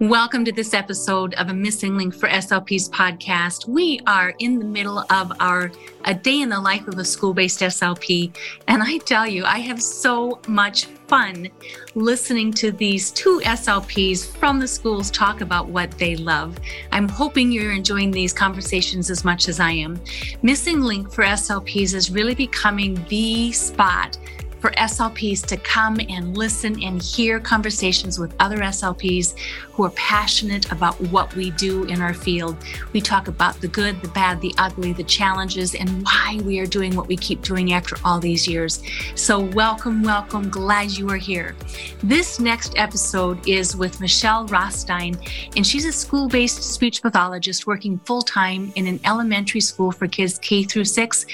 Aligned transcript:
Welcome 0.00 0.46
to 0.46 0.52
this 0.52 0.72
episode 0.72 1.34
of 1.34 1.50
a 1.50 1.52
Missing 1.52 1.98
Link 1.98 2.14
for 2.14 2.26
SLP's 2.26 2.88
podcast. 2.88 3.68
We 3.68 4.00
are 4.06 4.32
in 4.38 4.58
the 4.58 4.64
middle 4.64 5.00
of 5.10 5.30
our 5.40 5.70
A 6.06 6.14
Day 6.14 6.40
in 6.40 6.48
the 6.48 6.58
Life 6.58 6.88
of 6.88 6.96
a 6.96 7.04
School 7.04 7.34
Based 7.34 7.60
SLP. 7.60 8.34
And 8.66 8.82
I 8.82 8.96
tell 8.96 9.26
you, 9.26 9.44
I 9.44 9.58
have 9.58 9.82
so 9.82 10.40
much 10.48 10.86
fun 10.86 11.50
listening 11.94 12.50
to 12.54 12.72
these 12.72 13.10
two 13.10 13.42
SLPs 13.44 14.26
from 14.38 14.58
the 14.58 14.66
schools 14.66 15.10
talk 15.10 15.42
about 15.42 15.68
what 15.68 15.90
they 15.98 16.16
love. 16.16 16.58
I'm 16.92 17.06
hoping 17.06 17.52
you're 17.52 17.72
enjoying 17.72 18.10
these 18.10 18.32
conversations 18.32 19.10
as 19.10 19.22
much 19.22 19.48
as 19.48 19.60
I 19.60 19.72
am. 19.72 20.00
Missing 20.40 20.80
Link 20.80 21.12
for 21.12 21.24
SLPs 21.24 21.92
is 21.92 22.10
really 22.10 22.34
becoming 22.34 23.04
the 23.10 23.52
spot 23.52 24.16
for 24.60 24.70
SLPs 24.72 25.44
to 25.46 25.56
come 25.56 25.98
and 26.08 26.36
listen 26.36 26.82
and 26.82 27.02
hear 27.02 27.40
conversations 27.40 28.18
with 28.18 28.34
other 28.38 28.58
SLPs 28.58 29.36
who 29.72 29.84
are 29.84 29.90
passionate 29.90 30.70
about 30.70 31.00
what 31.10 31.34
we 31.34 31.50
do 31.52 31.84
in 31.84 32.00
our 32.02 32.12
field. 32.12 32.56
We 32.92 33.00
talk 33.00 33.28
about 33.28 33.60
the 33.60 33.68
good, 33.68 34.00
the 34.02 34.08
bad, 34.08 34.40
the 34.40 34.54
ugly, 34.58 34.92
the 34.92 35.04
challenges, 35.04 35.74
and 35.74 36.02
why 36.04 36.40
we 36.44 36.58
are 36.60 36.66
doing 36.66 36.94
what 36.94 37.08
we 37.08 37.16
keep 37.16 37.42
doing 37.42 37.72
after 37.72 37.96
all 38.04 38.20
these 38.20 38.46
years. 38.46 38.82
So, 39.14 39.40
welcome, 39.40 40.02
welcome. 40.02 40.50
Glad 40.50 40.90
you 40.90 41.08
are 41.08 41.16
here. 41.16 41.56
This 42.02 42.38
next 42.38 42.74
episode 42.76 43.48
is 43.48 43.74
with 43.76 44.00
Michelle 44.00 44.46
Rothstein, 44.46 45.16
and 45.56 45.66
she's 45.66 45.86
a 45.86 45.92
school 45.92 46.28
based 46.28 46.62
speech 46.62 47.00
pathologist 47.00 47.66
working 47.66 47.98
full 48.00 48.22
time 48.22 48.72
in 48.76 48.86
an 48.86 49.00
elementary 49.06 49.60
school 49.60 49.92
for 49.92 50.06
kids 50.06 50.38
K 50.38 50.64
through 50.64 50.84
six 50.84 51.24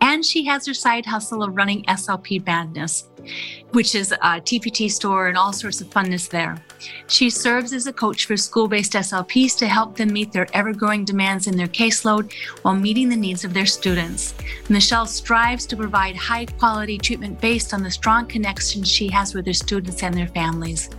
and 0.00 0.24
she 0.24 0.44
has 0.44 0.66
her 0.66 0.74
side 0.74 1.06
hustle 1.06 1.42
of 1.42 1.56
running 1.56 1.84
SLP 1.84 2.44
Madness, 2.44 3.08
which 3.72 3.94
is 3.94 4.12
a 4.12 4.40
TPT 4.40 4.90
store 4.90 5.28
and 5.28 5.36
all 5.36 5.52
sorts 5.52 5.80
of 5.80 5.88
funness 5.90 6.28
there. 6.28 6.62
She 7.08 7.30
serves 7.30 7.72
as 7.72 7.86
a 7.86 7.92
coach 7.92 8.26
for 8.26 8.36
school 8.36 8.68
based 8.68 8.92
SLPs 8.92 9.56
to 9.58 9.66
help 9.66 9.96
them 9.96 10.12
meet 10.12 10.32
their 10.32 10.46
ever 10.54 10.72
growing 10.72 11.04
demands 11.04 11.46
in 11.46 11.56
their 11.56 11.66
caseload 11.66 12.32
while 12.62 12.74
meeting 12.74 13.08
the 13.08 13.16
needs 13.16 13.44
of 13.44 13.54
their 13.54 13.66
students. 13.66 14.34
Michelle 14.68 15.06
strives 15.06 15.66
to 15.66 15.76
provide 15.76 16.16
high 16.16 16.46
quality 16.46 16.98
treatment 16.98 17.40
based 17.40 17.72
on 17.72 17.82
the 17.82 17.90
strong 17.90 18.26
connections 18.26 18.88
she 18.88 19.08
has 19.08 19.34
with 19.34 19.46
her 19.46 19.52
students 19.52 20.02
and 20.02 20.14
their 20.14 20.28
families. 20.28 20.90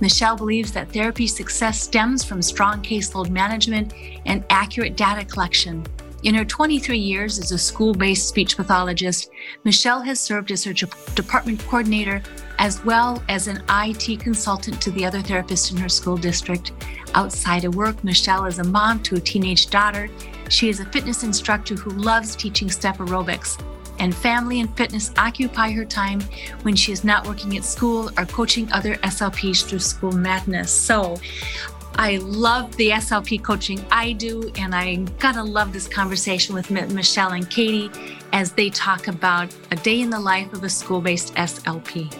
Michelle 0.00 0.36
believes 0.36 0.72
that 0.72 0.92
therapy 0.92 1.26
success 1.26 1.80
stems 1.80 2.24
from 2.24 2.40
strong 2.40 2.80
caseload 2.82 3.30
management 3.30 3.92
and 4.26 4.44
accurate 4.50 4.96
data 4.96 5.24
collection. 5.24 5.84
In 6.24 6.34
her 6.34 6.44
23 6.44 6.98
years 6.98 7.38
as 7.38 7.52
a 7.52 7.58
school 7.58 7.94
based 7.94 8.28
speech 8.28 8.56
pathologist, 8.56 9.30
Michelle 9.62 10.00
has 10.00 10.18
served 10.18 10.50
as 10.50 10.64
her 10.64 10.72
department 10.72 11.60
coordinator 11.60 12.22
as 12.58 12.84
well 12.84 13.22
as 13.28 13.46
an 13.46 13.62
IT 13.70 14.18
consultant 14.18 14.82
to 14.82 14.90
the 14.90 15.04
other 15.04 15.20
therapists 15.20 15.70
in 15.70 15.76
her 15.76 15.88
school 15.88 16.16
district. 16.16 16.72
Outside 17.14 17.64
of 17.64 17.76
work, 17.76 18.02
Michelle 18.02 18.46
is 18.46 18.58
a 18.58 18.64
mom 18.64 19.00
to 19.04 19.14
a 19.14 19.20
teenage 19.20 19.70
daughter. 19.70 20.10
She 20.48 20.68
is 20.68 20.80
a 20.80 20.86
fitness 20.86 21.22
instructor 21.22 21.76
who 21.76 21.90
loves 21.90 22.34
teaching 22.34 22.68
step 22.68 22.96
aerobics. 22.98 23.62
And 24.00 24.14
family 24.14 24.60
and 24.60 24.76
fitness 24.76 25.12
occupy 25.16 25.70
her 25.70 25.84
time 25.84 26.20
when 26.62 26.74
she 26.74 26.90
is 26.90 27.04
not 27.04 27.26
working 27.26 27.56
at 27.56 27.64
school 27.64 28.10
or 28.18 28.26
coaching 28.26 28.70
other 28.72 28.96
SLPs 28.96 29.64
through 29.64 29.80
school 29.80 30.12
madness. 30.12 30.72
So, 30.72 31.16
I 31.96 32.18
love 32.18 32.76
the 32.76 32.90
SLP 32.90 33.42
coaching 33.42 33.84
I 33.90 34.12
do, 34.12 34.50
and 34.56 34.74
I'm 34.74 35.06
gonna 35.18 35.44
love 35.44 35.72
this 35.72 35.88
conversation 35.88 36.54
with 36.54 36.70
Michelle 36.70 37.32
and 37.32 37.48
Katie 37.50 37.90
as 38.32 38.52
they 38.52 38.70
talk 38.70 39.08
about 39.08 39.54
a 39.70 39.76
day 39.76 40.00
in 40.00 40.10
the 40.10 40.20
life 40.20 40.52
of 40.52 40.62
a 40.64 40.68
school 40.68 41.00
based 41.00 41.34
SLP. 41.34 42.12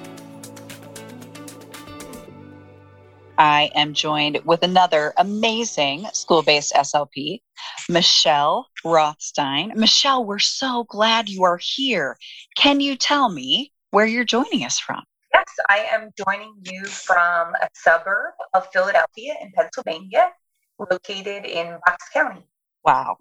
I 3.39 3.71
am 3.77 3.95
joined 3.95 4.41
with 4.45 4.65
another 4.65 5.15
amazing 5.17 6.07
school 6.13 6.43
based 6.43 6.73
SLP, 6.73 7.41
Michelle 7.89 8.67
Rothstein. 8.85 9.73
Michelle, 9.77 10.25
we're 10.25 10.41
so 10.41 10.85
glad 10.85 11.29
you 11.29 11.45
are 11.45 11.61
here. 11.63 12.19
Can 12.57 12.81
you 12.81 12.97
tell 12.97 13.29
me 13.29 13.73
where 13.91 14.07
you're 14.07 14.25
joining 14.25 14.65
us 14.65 14.81
from? 14.81 15.05
Yes, 15.35 15.45
I 15.69 15.87
am 15.91 16.11
joining 16.17 16.55
you 16.65 16.85
from 16.87 17.55
a 17.55 17.69
suburb 17.75 18.35
of 18.55 18.67
Philadelphia 18.73 19.35
in 19.41 19.53
Pennsylvania, 19.53 20.33
located 20.79 21.45
in 21.45 21.79
Bucks 21.85 22.09
County. 22.13 22.45
Wow. 22.85 23.19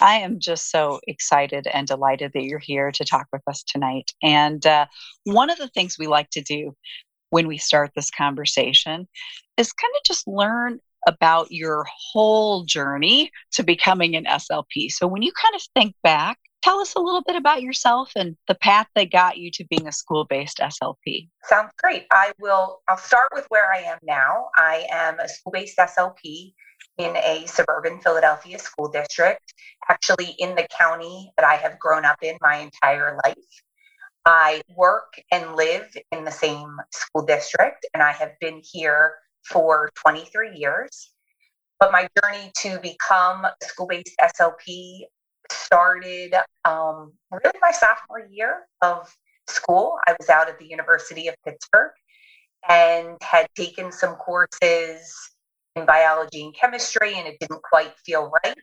I 0.00 0.14
am 0.16 0.38
just 0.38 0.70
so 0.70 1.00
excited 1.08 1.66
and 1.66 1.86
delighted 1.86 2.32
that 2.34 2.44
you're 2.44 2.60
here 2.60 2.92
to 2.92 3.04
talk 3.04 3.26
with 3.32 3.42
us 3.48 3.64
tonight. 3.64 4.12
And 4.22 4.64
uh, 4.64 4.86
one 5.24 5.50
of 5.50 5.58
the 5.58 5.68
things 5.68 5.96
we 5.98 6.06
like 6.06 6.30
to 6.30 6.40
do 6.40 6.76
when 7.30 7.48
we 7.48 7.58
start 7.58 7.90
this 7.96 8.10
conversation 8.10 9.08
is 9.56 9.72
kind 9.72 9.92
of 9.96 10.04
just 10.06 10.28
learn 10.28 10.78
about 11.06 11.50
your 11.50 11.86
whole 12.12 12.64
journey 12.64 13.30
to 13.52 13.62
becoming 13.62 14.14
an 14.14 14.24
SLP. 14.24 14.90
So 14.90 15.06
when 15.06 15.22
you 15.22 15.32
kind 15.32 15.54
of 15.54 15.62
think 15.74 15.94
back 16.02 16.38
tell 16.68 16.80
us 16.80 16.94
a 16.94 17.00
little 17.00 17.22
bit 17.22 17.36
about 17.36 17.62
yourself 17.62 18.12
and 18.14 18.36
the 18.46 18.54
path 18.54 18.86
that 18.94 19.10
got 19.10 19.38
you 19.38 19.50
to 19.50 19.64
being 19.70 19.88
a 19.88 19.92
school-based 19.92 20.58
SLP. 20.58 21.28
Sounds 21.44 21.72
great. 21.82 22.06
I 22.12 22.32
will 22.38 22.82
I'll 22.88 22.98
start 22.98 23.30
with 23.34 23.46
where 23.48 23.72
I 23.72 23.78
am 23.78 23.98
now. 24.02 24.48
I 24.56 24.86
am 24.90 25.18
a 25.18 25.28
school-based 25.28 25.78
SLP 25.78 26.52
in 26.98 27.16
a 27.16 27.44
suburban 27.46 28.00
Philadelphia 28.00 28.58
school 28.58 28.88
district, 28.88 29.54
actually 29.88 30.34
in 30.38 30.54
the 30.56 30.66
county 30.76 31.32
that 31.38 31.46
I 31.46 31.54
have 31.54 31.78
grown 31.78 32.04
up 32.04 32.18
in 32.22 32.36
my 32.42 32.56
entire 32.56 33.18
life. 33.24 33.36
I 34.26 34.60
work 34.76 35.14
and 35.32 35.56
live 35.56 35.88
in 36.12 36.24
the 36.24 36.30
same 36.30 36.76
school 36.92 37.24
district 37.24 37.86
and 37.94 38.02
I 38.02 38.12
have 38.12 38.32
been 38.40 38.60
here 38.62 39.14
for 39.50 39.90
23 39.94 40.56
years. 40.56 41.12
But 41.80 41.92
my 41.92 42.08
journey 42.20 42.52
to 42.58 42.78
become 42.80 43.46
a 43.46 43.54
school 43.62 43.86
based 43.86 44.14
SLP 44.20 45.04
started 45.50 46.34
um, 46.64 47.12
really 47.30 47.58
my 47.60 47.70
sophomore 47.70 48.26
year 48.30 48.66
of 48.82 49.14
school. 49.48 49.98
I 50.06 50.14
was 50.18 50.28
out 50.28 50.48
at 50.48 50.58
the 50.58 50.66
University 50.66 51.28
of 51.28 51.34
Pittsburgh 51.44 51.92
and 52.68 53.16
had 53.22 53.48
taken 53.54 53.92
some 53.92 54.14
courses 54.16 55.12
in 55.76 55.86
biology 55.86 56.44
and 56.44 56.54
chemistry, 56.54 57.14
and 57.14 57.26
it 57.26 57.38
didn't 57.40 57.62
quite 57.62 57.94
feel 58.04 58.30
right. 58.44 58.56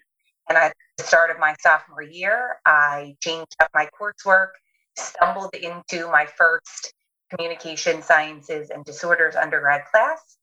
And 0.49 0.57
at 0.57 0.73
the 0.97 1.03
start 1.03 1.31
of 1.31 1.39
my 1.39 1.55
sophomore 1.59 2.03
year, 2.03 2.57
I 2.65 3.15
changed 3.21 3.55
up 3.59 3.69
my 3.73 3.89
coursework, 3.99 4.49
stumbled 4.95 5.55
into 5.55 6.07
my 6.11 6.25
first 6.25 6.93
communication 7.31 8.01
sciences 8.01 8.69
and 8.69 8.85
disorders 8.85 9.35
undergrad 9.35 9.85
class. 9.91 10.37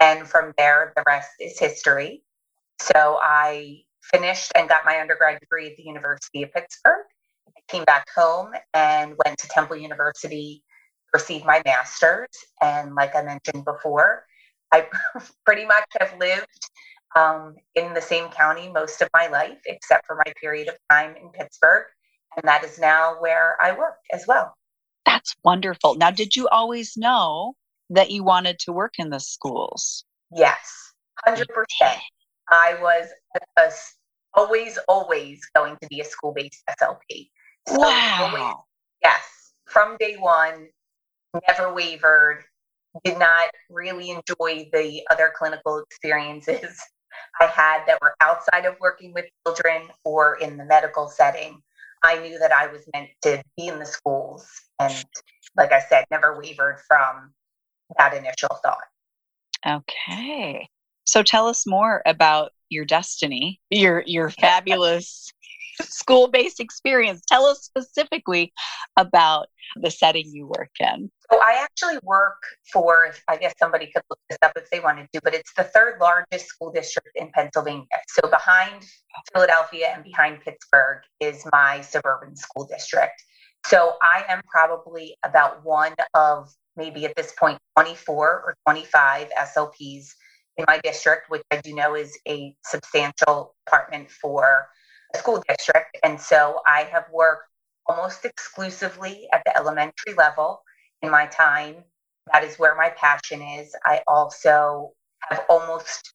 And 0.00 0.28
from 0.28 0.52
there, 0.56 0.92
the 0.94 1.02
rest 1.06 1.30
is 1.40 1.58
history. 1.58 2.22
So 2.80 3.18
I 3.20 3.82
finished 4.10 4.52
and 4.54 4.68
got 4.68 4.84
my 4.84 5.00
undergrad 5.00 5.40
degree 5.40 5.68
at 5.70 5.76
the 5.76 5.82
University 5.82 6.42
of 6.42 6.52
Pittsburgh. 6.52 7.04
I 7.48 7.60
came 7.68 7.84
back 7.84 8.06
home 8.14 8.52
and 8.74 9.14
went 9.24 9.38
to 9.38 9.48
Temple 9.48 9.76
University 9.76 10.62
received 11.12 11.44
my 11.44 11.62
master's. 11.64 12.28
And 12.60 12.94
like 12.94 13.14
I 13.14 13.22
mentioned 13.22 13.64
before, 13.64 14.24
I 14.72 14.86
pretty 15.46 15.64
much 15.64 15.84
have 16.00 16.14
lived 16.18 16.46
um, 17.16 17.56
in 17.74 17.94
the 17.94 18.00
same 18.00 18.28
county 18.30 18.70
most 18.70 19.00
of 19.00 19.08
my 19.14 19.28
life, 19.28 19.58
except 19.66 20.06
for 20.06 20.16
my 20.16 20.32
period 20.40 20.68
of 20.68 20.74
time 20.90 21.16
in 21.16 21.30
Pittsburgh. 21.30 21.84
And 22.36 22.46
that 22.46 22.64
is 22.64 22.78
now 22.78 23.16
where 23.20 23.56
I 23.60 23.72
work 23.72 23.96
as 24.12 24.26
well. 24.26 24.54
That's 25.06 25.34
wonderful. 25.42 25.94
Now, 25.94 26.10
did 26.10 26.36
you 26.36 26.48
always 26.48 26.96
know 26.96 27.54
that 27.90 28.10
you 28.10 28.22
wanted 28.22 28.58
to 28.60 28.72
work 28.72 28.94
in 28.98 29.08
the 29.08 29.20
schools? 29.20 30.04
Yes, 30.30 30.92
100%. 31.26 31.46
I 32.50 32.76
was 32.80 33.08
a, 33.34 33.62
a 33.62 33.70
always, 34.38 34.78
always 34.88 35.40
going 35.54 35.76
to 35.82 35.88
be 35.88 36.00
a 36.00 36.04
school 36.04 36.32
based 36.32 36.62
SLP. 36.80 37.28
So 37.66 37.78
wow. 37.78 38.30
Always, 38.32 38.54
yes, 39.02 39.52
from 39.66 39.96
day 39.98 40.16
one, 40.18 40.68
never 41.48 41.74
wavered, 41.74 42.44
did 43.04 43.18
not 43.18 43.50
really 43.68 44.10
enjoy 44.10 44.68
the 44.72 45.02
other 45.10 45.32
clinical 45.36 45.78
experiences 45.78 46.80
I 47.40 47.46
had 47.46 47.84
that 47.86 47.98
were 48.00 48.14
outside 48.20 48.64
of 48.64 48.76
working 48.80 49.12
with 49.12 49.26
children 49.46 49.88
or 50.04 50.36
in 50.36 50.56
the 50.56 50.64
medical 50.64 51.08
setting. 51.08 51.60
I 52.02 52.18
knew 52.20 52.38
that 52.38 52.52
I 52.52 52.68
was 52.68 52.82
meant 52.94 53.08
to 53.22 53.42
be 53.56 53.68
in 53.68 53.78
the 53.78 53.86
schools. 53.86 54.48
And 54.78 55.04
like 55.56 55.72
I 55.72 55.80
said, 55.80 56.04
never 56.10 56.38
wavered 56.38 56.80
from 56.86 57.32
that 57.96 58.14
initial 58.14 58.56
thought. 58.62 58.84
Okay. 59.66 60.68
So 61.04 61.22
tell 61.22 61.46
us 61.46 61.66
more 61.66 62.02
about 62.06 62.52
your 62.70 62.84
destiny, 62.84 63.60
your 63.70 64.02
your 64.06 64.30
fabulous 64.30 65.32
school-based 65.82 66.60
experience. 66.60 67.22
Tell 67.28 67.46
us 67.46 67.62
specifically 67.62 68.52
about 68.96 69.48
the 69.76 69.90
setting 69.90 70.26
you 70.32 70.46
work 70.46 70.70
in. 70.80 71.10
So 71.30 71.38
I 71.40 71.60
actually 71.62 71.98
work 72.02 72.42
for, 72.72 73.12
I 73.28 73.36
guess 73.36 73.54
somebody 73.58 73.86
could 73.86 74.02
look 74.08 74.18
this 74.28 74.38
up 74.42 74.52
if 74.56 74.70
they 74.70 74.80
wanted 74.80 75.08
to, 75.12 75.20
but 75.22 75.34
it's 75.34 75.52
the 75.54 75.64
third 75.64 76.00
largest 76.00 76.46
school 76.46 76.72
district 76.72 77.10
in 77.14 77.30
Pennsylvania. 77.32 77.84
So 78.08 78.28
behind 78.28 78.84
Philadelphia 79.32 79.92
and 79.94 80.02
behind 80.02 80.40
Pittsburgh 80.40 81.02
is 81.20 81.44
my 81.52 81.82
suburban 81.82 82.34
school 82.34 82.66
district. 82.66 83.22
So 83.66 83.96
I 84.02 84.24
am 84.28 84.40
probably 84.50 85.16
about 85.22 85.64
one 85.64 85.94
of 86.14 86.50
maybe 86.76 87.04
at 87.04 87.14
this 87.16 87.32
point 87.38 87.58
24 87.76 88.16
or 88.16 88.54
25 88.66 89.28
SLPs 89.38 90.14
in 90.58 90.64
my 90.66 90.78
district, 90.82 91.30
which 91.30 91.42
I 91.50 91.60
do 91.60 91.74
know 91.74 91.94
is 91.94 92.18
a 92.26 92.54
substantial 92.64 93.54
department 93.64 94.10
for 94.10 94.68
a 95.14 95.18
school 95.18 95.42
district. 95.48 95.96
And 96.02 96.20
so 96.20 96.60
I 96.66 96.82
have 96.82 97.04
worked 97.12 97.48
almost 97.86 98.24
exclusively 98.24 99.28
at 99.32 99.42
the 99.46 99.56
elementary 99.56 100.14
level 100.14 100.60
in 101.00 101.10
my 101.10 101.26
time. 101.26 101.76
That 102.32 102.44
is 102.44 102.58
where 102.58 102.74
my 102.74 102.90
passion 102.90 103.40
is. 103.40 103.74
I 103.84 104.02
also 104.06 104.90
have 105.30 105.44
almost, 105.48 106.12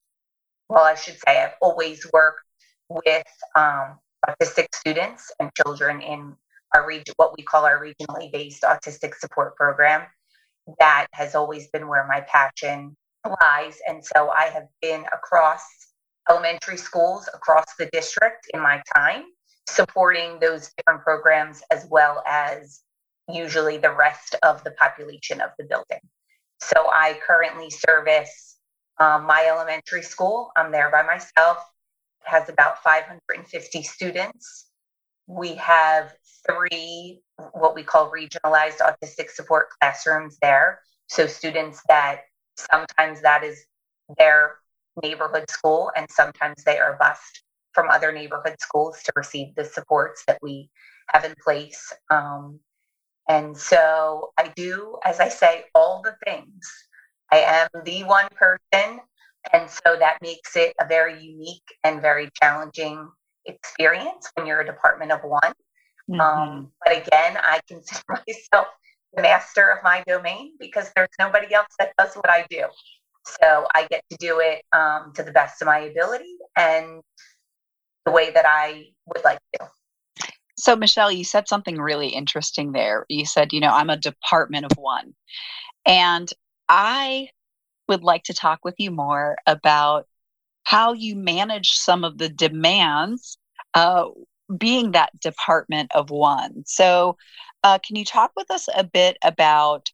well, 0.69 0.84
I 0.84 0.96
should 0.96 1.18
say, 1.25 1.42
I've 1.42 1.56
always 1.62 2.06
worked 2.13 2.42
with 2.89 3.25
um, 3.56 3.98
autistic 4.28 4.68
students 4.75 5.31
and 5.39 5.50
children 5.56 6.01
in 6.01 6.36
our 6.75 6.86
region, 6.86 7.13
what 7.18 7.36
we 7.38 7.44
call 7.44 7.66
our 7.66 7.81
regionally 7.81 8.31
based 8.31 8.63
autistic 8.63 9.16
support 9.16 9.56
program. 9.56 10.04
That 10.80 11.07
has 11.13 11.34
always 11.34 11.68
been 11.69 11.88
where 11.88 12.06
my 12.07 12.22
passion 12.22 12.96
lies. 13.42 13.78
And 13.88 14.04
so 14.04 14.30
I 14.30 14.46
have 14.46 14.68
been 14.81 15.06
across 15.14 15.64
elementary 16.30 16.78
schools 16.78 17.30
across 17.34 17.66
the 17.78 17.90
district 17.92 18.48
in 18.54 18.62
my 18.62 18.81
time, 18.96 19.24
supporting 19.68 20.40
those 20.40 20.72
different 20.78 21.04
programs 21.04 21.62
as 21.72 21.86
well 21.90 22.24
as 22.28 22.81
usually 23.31 23.78
the 23.78 23.92
rest 23.92 24.36
of 24.44 24.64
the 24.64 24.72
population 24.72 25.42
of 25.42 25.52
the 25.58 25.66
building. 25.66 26.00
So 26.62 26.90
I 26.94 27.20
currently 27.25 27.70
service 27.70 28.58
um, 29.00 29.25
my 29.25 29.46
elementary 29.50 30.04
school. 30.04 30.52
I'm 30.56 30.72
there 30.72 30.92
by 30.92 31.04
myself. 31.04 31.58
It 32.25 32.30
has 32.30 32.50
about 32.50 32.81
550 32.84 33.84
students. 33.84 34.68
We 35.28 35.56
have 35.56 36.14
three 36.48 37.22
what 37.54 37.75
we 37.75 37.84
call 37.84 38.12
regionalized 38.12 38.80
autistic 38.80 39.30
support 39.30 39.68
classrooms 39.80 40.38
there. 40.42 40.81
So 41.08 41.28
students 41.28 41.81
that 41.88 42.22
sometimes 42.57 43.21
that 43.21 43.44
is 43.44 43.65
their 44.17 44.55
neighborhood 45.01 45.50
school 45.50 45.91
and 45.95 46.07
sometimes 46.11 46.63
they 46.63 46.77
are 46.77 46.97
bused 47.00 47.44
from 47.73 47.89
other 47.89 48.11
neighborhood 48.11 48.55
schools 48.59 49.01
to 49.03 49.11
receive 49.15 49.55
the 49.55 49.65
supports 49.65 50.23
that 50.27 50.38
we 50.41 50.69
have 51.07 51.25
in 51.25 51.33
place. 51.44 51.91
Um, 52.09 52.59
and 53.27 53.57
so 53.57 54.31
I 54.38 54.51
do, 54.55 54.97
as 55.03 55.19
I 55.19 55.29
say, 55.29 55.65
all 55.73 56.01
the 56.03 56.15
things. 56.25 56.69
I 57.31 57.38
am 57.38 57.83
the 57.83 58.03
one 58.03 58.27
person. 58.35 59.00
And 59.51 59.69
so 59.69 59.95
that 59.97 60.19
makes 60.21 60.55
it 60.55 60.75
a 60.79 60.85
very 60.88 61.21
unique 61.21 61.63
and 61.83 62.01
very 62.01 62.29
challenging 62.41 63.09
experience 63.45 64.29
when 64.35 64.45
you're 64.45 64.61
a 64.61 64.65
department 64.65 65.11
of 65.11 65.21
one. 65.23 65.53
Mm-hmm. 66.09 66.19
Um, 66.19 66.71
but 66.85 66.97
again, 66.97 67.38
I 67.41 67.59
consider 67.67 68.01
myself 68.09 68.67
the 69.15 69.21
master 69.21 69.69
of 69.69 69.83
my 69.83 70.04
domain 70.07 70.54
because 70.60 70.92
there's 70.95 71.10
nobody 71.19 71.54
else 71.54 71.68
that 71.80 71.94
does 71.98 72.15
what 72.15 72.30
I 72.30 72.45
do. 72.50 72.63
So 73.25 73.68
I 73.74 73.88
get 73.89 74.04
to 74.10 74.18
do 74.18 74.39
it 74.39 74.63
um, 74.74 75.13
to 75.15 75.24
the 75.24 75.31
best 75.31 75.62
of 75.62 75.68
my 75.68 75.80
ability 75.80 76.36
and 76.57 77.01
the 78.06 78.12
way 78.12 78.31
that 78.31 78.45
I 78.48 78.88
would 79.07 79.24
like 79.24 79.39
to. 79.60 79.69
So, 80.57 80.75
Michelle, 80.75 81.12
you 81.12 81.24
said 81.24 81.48
something 81.48 81.77
really 81.77 82.10
interesting 82.10 82.71
there. 82.71 83.06
You 83.10 83.25
said, 83.25 83.54
you 83.54 83.60
know, 83.60 83.71
I'm 83.71 83.89
a 83.89 83.98
department 83.98 84.65
of 84.65 84.77
one. 84.77 85.13
And 85.86 86.31
I 86.69 87.30
would 87.88 88.04
like 88.04 88.24
to 88.24 88.33
talk 88.33 88.60
with 88.63 88.75
you 88.77 88.92
more 88.92 89.38
about 89.45 90.07
how 90.63 90.94
you 90.94 91.15
manage 91.15 91.71
some 91.71 92.04
of 92.04 92.18
the 92.18 92.30
demands 92.30 93.38
uh, 93.74 94.06
being 94.57 94.92
that 94.92 95.18
department 95.19 95.92
of 95.94 96.10
one. 96.10 96.63
So, 96.65 97.18
uh, 97.63 97.80
can 97.80 97.95
you 97.95 98.06
talk 98.06 98.31
with 98.36 98.50
us 98.51 98.68
a 98.75 98.83
bit 98.83 99.18
about 99.24 99.89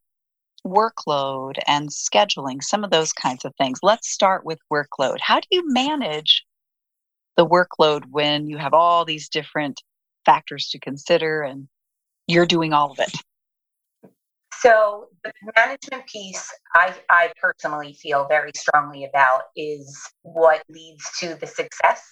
workload 0.66 1.54
and 1.68 1.90
scheduling, 1.90 2.62
some 2.62 2.84
of 2.84 2.92
those 2.92 3.14
kinds 3.14 3.46
of 3.46 3.54
things? 3.56 3.80
Let's 3.84 4.10
start 4.10 4.46
with 4.46 4.60
workload. 4.72 5.18
How 5.22 5.40
do 5.40 5.48
you 5.52 5.64
manage 5.72 6.46
the 7.38 7.46
workload 7.46 8.04
when 8.10 8.48
you 8.48 8.58
have 8.58 8.74
all 8.74 9.06
these 9.06 9.30
different 9.30 9.82
factors 10.26 10.70
to 10.70 10.80
consider 10.80 11.42
and 11.42 11.68
you're 12.28 12.46
doing 12.46 12.74
all 12.74 12.92
of 12.92 13.00
it? 13.00 13.16
So 14.62 15.08
the 15.24 15.32
management 15.56 16.06
piece 16.08 16.52
I, 16.76 16.94
I 17.10 17.32
personally 17.42 17.94
feel 17.94 18.28
very 18.28 18.52
strongly 18.58 19.06
about 19.06 19.44
is 19.56 19.98
what 20.24 20.64
leads 20.68 21.10
to 21.20 21.36
the 21.36 21.48
success 21.48 22.04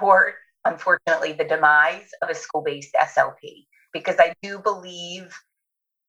or 0.00 0.34
unfortunately 0.64 1.32
the 1.32 1.44
demise 1.44 2.08
of 2.22 2.30
a 2.30 2.34
school-based 2.34 2.94
SLP. 2.94 3.66
Because 3.94 4.16
I 4.18 4.34
do 4.42 4.58
believe 4.58 5.32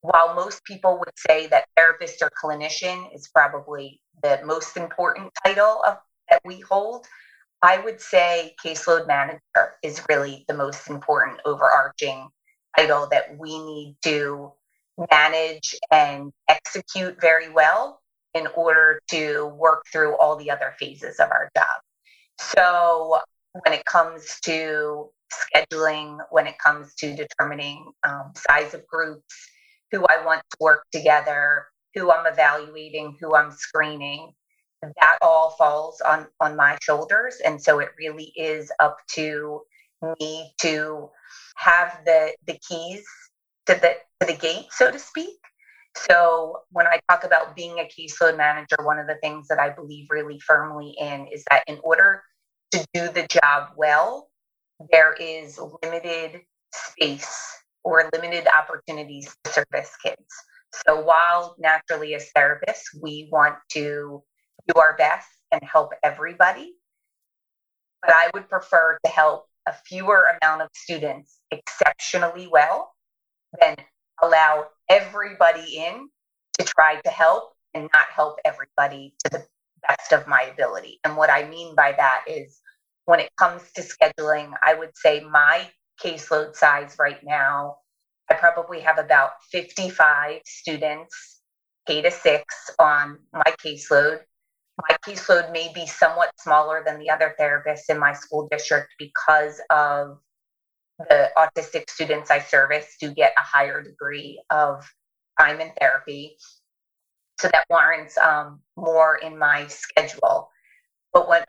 while 0.02 0.34
most 0.34 0.64
people 0.64 0.98
would 0.98 1.12
say 1.16 1.46
that 1.46 1.66
therapist 1.76 2.22
or 2.22 2.30
clinician 2.42 3.14
is 3.14 3.28
probably 3.28 4.00
the 4.22 4.40
most 4.44 4.76
important 4.76 5.32
title 5.44 5.82
of, 5.86 5.96
that 6.28 6.42
we 6.44 6.60
hold, 6.60 7.06
I 7.62 7.78
would 7.78 8.00
say 8.00 8.54
caseload 8.64 9.06
manager 9.06 9.40
is 9.82 10.02
really 10.08 10.44
the 10.48 10.54
most 10.54 10.88
important 10.90 11.40
overarching 11.44 12.28
title 12.76 13.08
that 13.10 13.36
we 13.38 13.58
need 13.58 13.96
to 14.02 14.52
manage 15.10 15.74
and 15.90 16.32
execute 16.48 17.20
very 17.20 17.48
well 17.48 18.00
in 18.34 18.46
order 18.54 19.00
to 19.10 19.46
work 19.56 19.84
through 19.90 20.16
all 20.16 20.36
the 20.36 20.50
other 20.50 20.74
phases 20.78 21.18
of 21.18 21.30
our 21.30 21.50
job. 21.56 21.80
So, 22.38 23.18
when 23.64 23.72
it 23.72 23.84
comes 23.86 24.38
to 24.44 25.08
scheduling, 25.30 26.18
when 26.30 26.46
it 26.46 26.56
comes 26.58 26.94
to 26.96 27.14
determining 27.14 27.92
um, 28.06 28.32
size 28.48 28.74
of 28.74 28.86
groups, 28.86 29.34
who 29.92 30.04
I 30.06 30.24
want 30.24 30.42
to 30.50 30.56
work 30.60 30.84
together, 30.92 31.66
who 31.94 32.12
I'm 32.12 32.26
evaluating, 32.26 33.16
who 33.20 33.34
I'm 33.34 33.50
screening, 33.50 34.32
that 34.82 35.18
all 35.22 35.50
falls 35.58 36.00
on 36.00 36.26
on 36.40 36.54
my 36.54 36.76
shoulders 36.80 37.38
and 37.44 37.60
so 37.60 37.80
it 37.80 37.88
really 37.98 38.32
is 38.36 38.70
up 38.78 38.98
to 39.14 39.62
me 40.20 40.52
to 40.60 41.10
have 41.56 42.00
the 42.04 42.34
the 42.46 42.58
keys 42.68 43.04
to 43.66 43.74
the 43.74 43.96
to 44.20 44.32
the 44.32 44.38
gate, 44.38 44.66
so 44.70 44.90
to 44.90 44.98
speak. 44.98 45.36
So 46.08 46.58
when 46.70 46.86
I 46.86 47.00
talk 47.08 47.24
about 47.24 47.56
being 47.56 47.78
a 47.78 47.88
caseload 47.88 48.36
manager, 48.36 48.76
one 48.82 48.98
of 48.98 49.06
the 49.06 49.16
things 49.22 49.48
that 49.48 49.58
I 49.58 49.70
believe 49.70 50.06
really 50.10 50.38
firmly 50.40 50.94
in 50.98 51.26
is 51.32 51.44
that 51.50 51.64
in 51.66 51.78
order 51.82 52.22
to 52.72 52.84
do 52.92 53.08
the 53.08 53.26
job 53.28 53.70
well, 53.76 54.28
there 54.90 55.14
is 55.14 55.58
limited 55.82 56.40
space 56.72 57.58
or 57.84 58.08
limited 58.12 58.46
opportunities 58.48 59.34
to 59.44 59.52
service 59.52 59.92
kids. 60.02 60.26
So 60.86 61.00
while 61.00 61.56
naturally 61.58 62.14
as 62.14 62.28
therapists, 62.36 62.84
we 63.00 63.28
want 63.32 63.56
to 63.72 64.22
do 64.68 64.80
our 64.80 64.96
best 64.96 65.28
and 65.52 65.62
help 65.62 65.92
everybody, 66.02 66.74
but 68.02 68.10
I 68.12 68.30
would 68.34 68.48
prefer 68.48 68.98
to 69.04 69.10
help 69.10 69.46
a 69.66 69.72
fewer 69.72 70.26
amount 70.40 70.62
of 70.62 70.68
students 70.74 71.40
exceptionally 71.50 72.48
well 72.50 72.92
than 73.60 73.76
allow 74.22 74.66
everybody 74.88 75.76
in 75.78 76.08
to 76.58 76.64
try 76.64 77.00
to 77.04 77.10
help 77.10 77.52
and 77.74 77.88
not 77.92 78.06
help 78.10 78.38
everybody 78.44 79.14
to 79.24 79.30
the 79.30 79.46
best 79.86 80.12
of 80.12 80.26
my 80.26 80.42
ability. 80.52 80.98
And 81.04 81.16
what 81.16 81.30
I 81.30 81.48
mean 81.48 81.74
by 81.74 81.92
that 81.92 82.24
is 82.26 82.60
when 83.06 83.20
it 83.20 83.30
comes 83.36 83.62
to 83.72 83.82
scheduling, 83.82 84.52
I 84.62 84.74
would 84.74 84.96
say 84.96 85.20
my 85.20 85.68
caseload 86.02 86.54
size 86.54 86.96
right 86.98 87.22
now, 87.24 87.76
I 88.28 88.34
probably 88.34 88.80
have 88.80 88.98
about 88.98 89.30
55 89.50 90.40
students, 90.44 91.40
K 91.86 92.02
to 92.02 92.10
six, 92.10 92.44
on 92.78 93.18
my 93.32 93.54
caseload. 93.64 94.20
My 94.88 94.96
caseload 95.06 95.52
may 95.52 95.72
be 95.72 95.86
somewhat 95.86 96.32
smaller 96.38 96.82
than 96.84 96.98
the 96.98 97.08
other 97.08 97.34
therapists 97.40 97.88
in 97.88 97.98
my 97.98 98.12
school 98.12 98.48
district 98.50 98.88
because 98.98 99.60
of 99.70 100.18
the 100.98 101.30
autistic 101.38 101.88
students 101.88 102.30
I 102.30 102.40
service 102.40 102.96
do 103.00 103.12
get 103.12 103.32
a 103.38 103.42
higher 103.42 103.82
degree 103.82 104.42
of 104.50 104.84
time 105.38 105.60
in 105.60 105.70
therapy. 105.78 106.36
So 107.38 107.48
that 107.48 107.66
warrants 107.70 108.18
um, 108.18 108.60
more 108.76 109.16
in 109.16 109.38
my 109.38 109.66
schedule. 109.68 110.50
But 111.12 111.28
when 111.28 111.44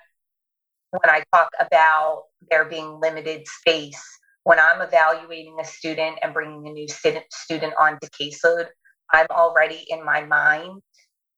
when 0.92 1.10
I 1.10 1.24
talk 1.34 1.50
about 1.60 2.24
there 2.50 2.66
being 2.66 3.00
limited 3.00 3.48
space, 3.48 4.02
when 4.44 4.60
I'm 4.60 4.82
evaluating 4.82 5.58
a 5.60 5.66
student 5.66 6.20
and 6.24 6.34
bringing 6.34 6.68
a 6.68 6.72
new 6.72 6.88
student 6.88 7.26
student 7.32 7.74
onto 7.80 8.08
caseload, 8.08 8.68
I'm 9.14 9.28
already 9.32 9.86
in 9.90 10.04
my 10.06 10.24
mind 10.24 10.82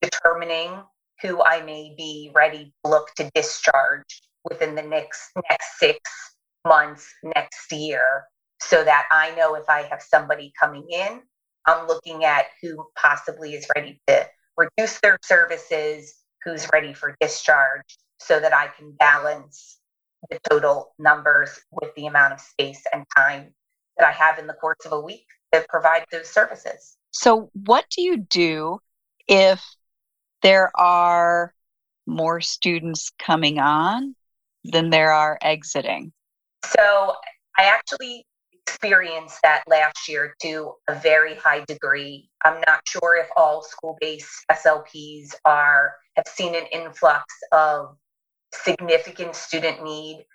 determining 0.02 0.84
who 1.22 1.44
I 1.44 1.62
may 1.62 1.94
be 1.98 2.32
ready 2.34 2.74
to 2.84 2.92
look 2.92 3.10
to 3.16 3.30
discharge 3.34 4.22
within 4.50 4.76
the 4.76 4.84
next 4.84 5.32
next 5.50 5.80
six 5.80 6.00
months 6.66 7.08
next 7.24 7.72
year 7.72 8.26
so 8.62 8.84
that 8.84 9.08
I 9.12 9.34
know 9.36 9.56
if 9.56 9.68
I 9.70 9.84
have 9.84 10.02
somebody 10.02 10.52
coming 10.60 10.86
in, 10.90 11.22
I'm 11.66 11.88
looking 11.88 12.26
at 12.26 12.46
who 12.62 12.86
possibly 12.96 13.54
is 13.54 13.66
ready 13.76 14.02
to 14.08 14.28
reduce 14.58 15.00
their 15.00 15.18
services, 15.24 16.14
who's 16.44 16.68
ready 16.74 16.94
for 16.94 17.16
discharge, 17.22 17.98
so 18.20 18.40
that 18.40 18.54
I 18.54 18.68
can 18.78 18.92
balance 18.92 19.80
the 20.30 20.40
total 20.50 20.94
numbers 21.00 21.60
with 21.72 21.94
the 21.96 22.08
amount 22.08 22.34
of 22.34 22.40
space 22.40 22.82
and 22.94 23.06
time 23.16 23.54
that 23.98 24.08
I 24.08 24.12
have 24.12 24.40
in 24.40 24.48
the 24.48 24.54
course 24.54 24.86
of 24.86 24.92
a 24.92 25.00
week 25.00 25.26
to 25.54 25.66
provide 25.70 26.06
those 26.12 26.30
services. 26.30 26.98
So, 27.12 27.50
what 27.54 27.86
do 27.90 28.02
you 28.02 28.18
do 28.18 28.80
if 29.28 29.64
there 30.42 30.72
are 30.76 31.54
more 32.06 32.42
students 32.42 33.12
coming 33.20 33.60
on 33.60 34.16
than 34.64 34.90
there 34.90 35.12
are 35.12 35.38
exiting? 35.42 36.12
So, 36.66 37.16
I 37.58 37.64
actually 37.64 38.26
experienced 38.68 39.40
that 39.44 39.64
last 39.68 40.08
year 40.08 40.36
to 40.44 40.74
a 40.88 40.96
very 40.96 41.36
high 41.36 41.64
degree. 41.66 42.30
I'm 42.46 42.62
not 42.68 42.82
sure 42.88 43.18
if 43.18 43.28
all 43.36 43.64
school-based 43.64 44.46
SLPs 44.52 45.34
are 45.46 45.96
have 46.16 46.28
seen 46.28 46.56
an 46.56 46.66
influx 46.72 47.24
of 47.52 47.98
significant 48.54 49.36
student 49.36 49.84
need. 49.84 50.26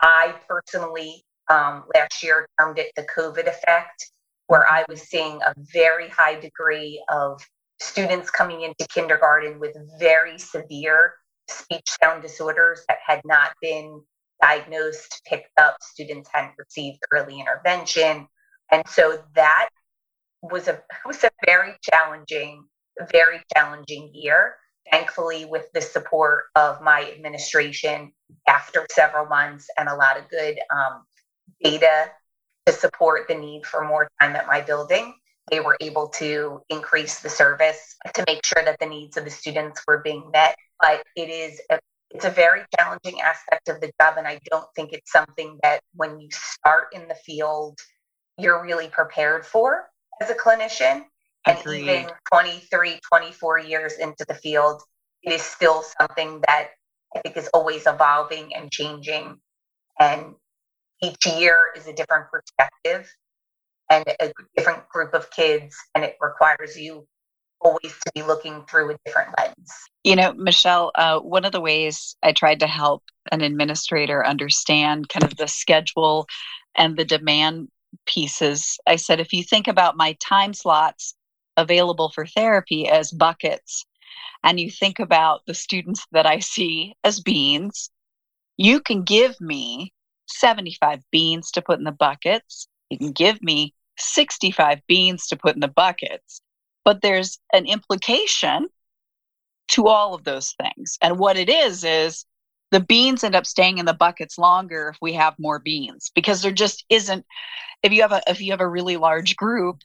I 0.00 0.34
personally 0.48 1.24
um, 1.48 1.84
last 1.94 2.22
year 2.22 2.48
termed 2.58 2.78
it 2.78 2.92
the 2.96 3.06
COVID 3.16 3.46
effect, 3.46 4.10
where 4.46 4.70
I 4.70 4.84
was 4.88 5.02
seeing 5.02 5.40
a 5.42 5.54
very 5.72 6.08
high 6.08 6.38
degree 6.38 7.02
of 7.08 7.40
students 7.80 8.30
coming 8.30 8.62
into 8.62 8.86
kindergarten 8.88 9.58
with 9.58 9.76
very 9.98 10.38
severe 10.38 11.14
speech 11.48 11.88
sound 12.02 12.22
disorders 12.22 12.84
that 12.88 12.98
had 13.04 13.20
not 13.24 13.52
been 13.60 14.00
diagnosed, 14.40 15.22
picked 15.26 15.58
up, 15.58 15.76
students 15.82 16.28
hadn't 16.32 16.54
received 16.58 16.98
early 17.12 17.40
intervention. 17.40 18.26
And 18.70 18.86
so 18.88 19.22
that 19.34 19.68
was 20.42 20.68
a 20.68 20.82
was 21.06 21.22
a 21.24 21.30
very 21.46 21.74
challenging, 21.82 22.64
very 23.10 23.40
challenging 23.54 24.10
year. 24.12 24.56
Thankfully, 24.90 25.44
with 25.44 25.66
the 25.72 25.80
support 25.80 26.44
of 26.56 26.82
my 26.82 27.10
administration, 27.10 28.12
after 28.48 28.86
several 28.90 29.26
months 29.26 29.68
and 29.78 29.88
a 29.88 29.94
lot 29.94 30.18
of 30.18 30.28
good 30.28 30.58
um, 30.74 31.04
data 31.62 32.10
to 32.66 32.72
support 32.72 33.28
the 33.28 33.34
need 33.34 33.64
for 33.64 33.84
more 33.84 34.10
time 34.20 34.36
at 34.36 34.46
my 34.46 34.60
building, 34.60 35.14
they 35.50 35.60
were 35.60 35.76
able 35.80 36.08
to 36.08 36.60
increase 36.68 37.20
the 37.20 37.28
service 37.28 37.96
to 38.14 38.24
make 38.26 38.44
sure 38.44 38.64
that 38.64 38.78
the 38.80 38.86
needs 38.86 39.16
of 39.16 39.24
the 39.24 39.30
students 39.30 39.82
were 39.86 40.00
being 40.02 40.30
met. 40.32 40.56
But 40.80 41.02
it 41.16 41.28
is 41.28 41.60
a 41.70 41.78
it's 42.14 42.24
a 42.24 42.30
very 42.30 42.62
challenging 42.78 43.20
aspect 43.20 43.68
of 43.68 43.80
the 43.80 43.90
job 44.00 44.16
and 44.18 44.26
i 44.26 44.38
don't 44.50 44.66
think 44.76 44.92
it's 44.92 45.10
something 45.10 45.58
that 45.62 45.80
when 45.94 46.20
you 46.20 46.28
start 46.30 46.88
in 46.92 47.08
the 47.08 47.14
field 47.14 47.78
you're 48.38 48.62
really 48.62 48.88
prepared 48.88 49.44
for 49.46 49.88
as 50.20 50.30
a 50.30 50.34
clinician 50.34 51.04
and 51.46 51.58
Agreed. 51.58 51.82
even 51.82 52.10
23 52.32 53.00
24 53.08 53.58
years 53.60 53.94
into 53.94 54.24
the 54.28 54.34
field 54.34 54.82
it 55.22 55.32
is 55.32 55.42
still 55.42 55.82
something 56.00 56.40
that 56.46 56.70
i 57.16 57.20
think 57.20 57.36
is 57.36 57.48
always 57.54 57.86
evolving 57.86 58.54
and 58.54 58.70
changing 58.70 59.36
and 60.00 60.34
each 61.02 61.26
year 61.26 61.72
is 61.76 61.86
a 61.86 61.92
different 61.92 62.26
perspective 62.30 63.12
and 63.90 64.04
a 64.20 64.32
different 64.56 64.88
group 64.88 65.12
of 65.14 65.30
kids 65.30 65.76
and 65.94 66.04
it 66.04 66.16
requires 66.20 66.76
you 66.76 67.06
always 67.62 67.92
to 68.04 68.12
be 68.14 68.22
looking 68.22 68.64
through 68.68 68.90
a 68.90 68.96
different 69.06 69.30
lens. 69.38 69.72
You 70.04 70.16
know, 70.16 70.32
Michelle, 70.34 70.90
uh, 70.94 71.20
one 71.20 71.44
of 71.44 71.52
the 71.52 71.60
ways 71.60 72.16
I 72.22 72.32
tried 72.32 72.60
to 72.60 72.66
help 72.66 73.04
an 73.30 73.40
administrator 73.40 74.26
understand 74.26 75.08
kind 75.08 75.24
of 75.24 75.36
the 75.36 75.46
schedule 75.46 76.26
and 76.74 76.96
the 76.96 77.04
demand 77.04 77.68
pieces, 78.06 78.78
I 78.86 78.96
said, 78.96 79.20
if 79.20 79.32
you 79.32 79.44
think 79.44 79.68
about 79.68 79.96
my 79.96 80.16
time 80.20 80.54
slots 80.54 81.14
available 81.56 82.10
for 82.10 82.26
therapy 82.26 82.88
as 82.88 83.10
buckets, 83.10 83.84
and 84.44 84.58
you 84.58 84.70
think 84.70 84.98
about 84.98 85.42
the 85.46 85.54
students 85.54 86.06
that 86.12 86.26
I 86.26 86.38
see 86.40 86.94
as 87.04 87.20
beans, 87.20 87.90
you 88.56 88.80
can 88.80 89.02
give 89.02 89.40
me 89.40 89.92
75 90.26 91.00
beans 91.10 91.50
to 91.52 91.62
put 91.62 91.78
in 91.78 91.84
the 91.84 91.92
buckets. 91.92 92.68
You 92.90 92.98
can 92.98 93.12
give 93.12 93.42
me 93.42 93.74
65 93.98 94.80
beans 94.86 95.26
to 95.28 95.36
put 95.36 95.54
in 95.54 95.60
the 95.60 95.68
buckets 95.68 96.42
but 96.84 97.02
there's 97.02 97.38
an 97.52 97.66
implication 97.66 98.68
to 99.68 99.86
all 99.86 100.14
of 100.14 100.24
those 100.24 100.54
things. 100.60 100.98
And 101.00 101.18
what 101.18 101.36
it 101.36 101.48
is, 101.48 101.84
is 101.84 102.24
the 102.70 102.80
beans 102.80 103.24
end 103.24 103.36
up 103.36 103.46
staying 103.46 103.78
in 103.78 103.86
the 103.86 103.94
buckets 103.94 104.38
longer 104.38 104.90
if 104.92 104.98
we 105.00 105.12
have 105.14 105.34
more 105.38 105.58
beans 105.58 106.10
because 106.14 106.42
there 106.42 106.52
just 106.52 106.84
isn't 106.88 107.24
if 107.82 107.92
you 107.92 108.02
have 108.02 108.12
a 108.12 108.22
if 108.26 108.40
you 108.40 108.52
have 108.52 108.60
a 108.60 108.68
really 108.68 108.96
large 108.96 109.36
group 109.36 109.78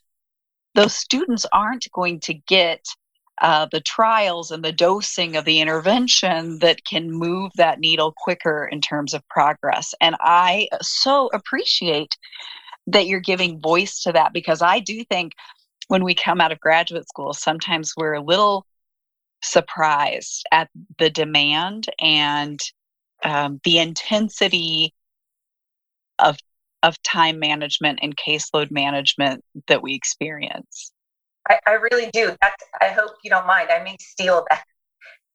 those 0.74 0.94
students 0.94 1.46
aren't 1.52 1.90
going 1.92 2.20
to 2.20 2.34
get 2.34 2.84
uh, 3.40 3.66
the 3.70 3.80
trials 3.80 4.50
and 4.50 4.64
the 4.64 4.72
dosing 4.72 5.36
of 5.36 5.44
the 5.44 5.60
intervention 5.60 6.58
that 6.58 6.84
can 6.84 7.10
move 7.10 7.52
that 7.56 7.78
needle 7.78 8.12
quicker 8.16 8.66
in 8.66 8.80
terms 8.80 9.14
of 9.14 9.26
progress. 9.28 9.94
And 10.00 10.16
i 10.20 10.68
so 10.82 11.30
appreciate 11.32 12.16
that 12.88 13.06
you're 13.06 13.20
giving 13.20 13.60
voice 13.60 14.02
to 14.02 14.12
that 14.12 14.32
because 14.32 14.62
i 14.62 14.80
do 14.80 15.04
think 15.04 15.34
when 15.88 16.04
we 16.04 16.14
come 16.14 16.40
out 16.40 16.52
of 16.52 16.60
graduate 16.60 17.08
school, 17.08 17.32
sometimes 17.32 17.94
we're 17.96 18.14
a 18.14 18.22
little 18.22 18.66
surprised 19.42 20.44
at 20.52 20.68
the 20.98 21.10
demand 21.10 21.86
and 21.98 22.60
um, 23.24 23.60
the 23.64 23.78
intensity 23.78 24.94
of 26.18 26.36
of 26.82 27.00
time 27.02 27.38
management 27.38 27.98
and 28.02 28.16
caseload 28.16 28.70
management 28.70 29.44
that 29.66 29.82
we 29.82 29.94
experience. 29.94 30.92
I, 31.48 31.58
I 31.66 31.72
really 31.72 32.10
do. 32.12 32.36
That's. 32.40 32.64
I 32.80 32.88
hope 32.88 33.12
you 33.24 33.30
don't 33.30 33.46
mind. 33.46 33.70
I 33.70 33.82
may 33.82 33.96
steal 34.00 34.44
that 34.50 34.64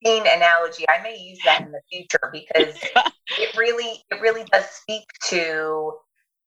bean 0.04 0.24
analogy. 0.28 0.86
I 0.90 1.02
may 1.02 1.18
use 1.18 1.40
that 1.46 1.62
in 1.62 1.72
the 1.72 1.82
future 1.92 2.30
because 2.32 2.76
it 3.40 3.58
really 3.58 4.04
it 4.12 4.22
really 4.22 4.44
does 4.52 4.66
speak 4.66 5.04
to 5.30 5.94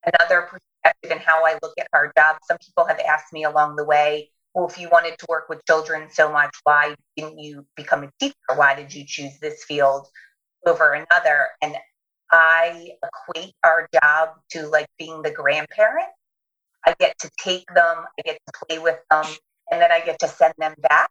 another 0.05 0.43
perspective 0.43 1.11
and 1.11 1.19
how 1.19 1.45
I 1.45 1.57
look 1.61 1.73
at 1.79 1.87
our 1.93 2.11
job. 2.17 2.37
Some 2.47 2.57
people 2.65 2.85
have 2.85 2.99
asked 2.99 3.33
me 3.33 3.43
along 3.43 3.75
the 3.75 3.83
way, 3.83 4.29
well, 4.53 4.67
if 4.67 4.79
you 4.79 4.89
wanted 4.89 5.17
to 5.19 5.25
work 5.27 5.49
with 5.49 5.61
children 5.65 6.09
so 6.11 6.31
much, 6.31 6.51
why 6.63 6.95
didn't 7.15 7.39
you 7.39 7.65
become 7.75 8.03
a 8.03 8.11
teacher? 8.19 8.35
Why 8.55 8.75
did 8.75 8.93
you 8.93 9.03
choose 9.05 9.37
this 9.39 9.63
field 9.65 10.07
over 10.65 10.93
another? 10.93 11.47
And 11.61 11.75
I 12.31 12.91
equate 13.03 13.53
our 13.63 13.87
job 14.01 14.29
to 14.51 14.67
like 14.67 14.87
being 14.97 15.21
the 15.21 15.31
grandparent. 15.31 16.09
I 16.85 16.93
get 16.99 17.17
to 17.19 17.29
take 17.41 17.65
them, 17.73 18.05
I 18.19 18.21
get 18.23 18.39
to 18.45 18.65
play 18.65 18.79
with 18.79 18.99
them, 19.09 19.25
and 19.71 19.81
then 19.81 19.91
I 19.91 19.99
get 19.99 20.19
to 20.19 20.27
send 20.27 20.53
them 20.57 20.73
back. 20.89 21.09